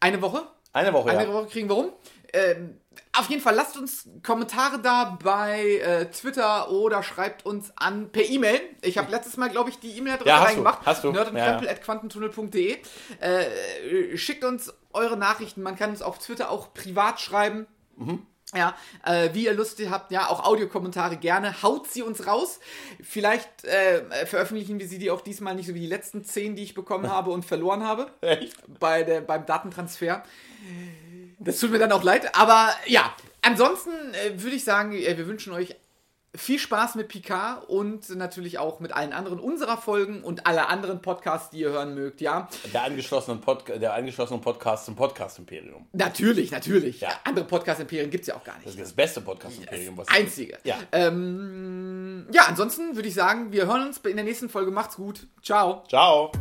[0.01, 1.33] eine Woche Eine Woche, Eine ja.
[1.33, 1.93] Woche kriegen wir rum.
[2.35, 2.79] Ähm,
[3.17, 8.23] auf jeden Fall lasst uns Kommentare da bei äh, Twitter oder schreibt uns an per
[8.29, 8.61] E-Mail.
[8.83, 10.81] Ich habe letztes Mal, glaube ich, die E-Mail-Adresse Ja, hast du, reingemacht.
[10.85, 11.13] hast du.
[11.13, 12.77] nerdundkrempel.quantentunnel.de
[13.21, 15.63] äh, Schickt uns eure Nachrichten.
[15.63, 17.67] Man kann uns auf Twitter auch privat schreiben.
[17.97, 18.27] Mhm.
[18.55, 18.75] Ja,
[19.05, 21.63] äh, wie ihr Lust habt, ja, auch Audiokommentare gerne.
[21.63, 22.61] Haut sie uns raus.
[23.03, 26.63] Vielleicht äh, veröffentlichen wir sie die auch diesmal nicht so wie die letzten zehn, die
[26.63, 28.57] ich bekommen habe und verloren habe Echt?
[28.81, 30.23] bei der, beim Datentransfer.
[31.39, 35.27] Das tut mir dann auch leid, aber ja, ansonsten äh, würde ich sagen, äh, wir
[35.27, 35.77] wünschen euch
[36.39, 41.03] viel Spaß mit Picard und natürlich auch mit allen anderen unserer Folgen und alle anderen
[41.03, 42.49] Podcasts, die ihr hören mögt, ja.
[42.72, 45.86] Der angeschlossenen, Pod der angeschlossenen Podcast zum Podcast-Imperium.
[45.93, 47.01] Natürlich, natürlich.
[47.01, 47.11] Ja.
[47.24, 48.74] Andere Podcast-Imperien gibt es ja auch gar Das nicht.
[48.76, 50.59] ist das beste Podcast-Imperium, was Einzige.
[50.64, 50.76] Ja.
[50.93, 54.70] Ähm, ja, ansonsten würde ich sagen, wir hören uns in der nächsten Folge.
[54.70, 55.26] Macht's gut.
[55.43, 55.82] Ciao.
[55.89, 56.32] Ciao.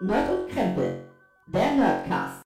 [0.00, 1.04] Nerd und Krempel.
[1.46, 2.45] Der Nerdcast.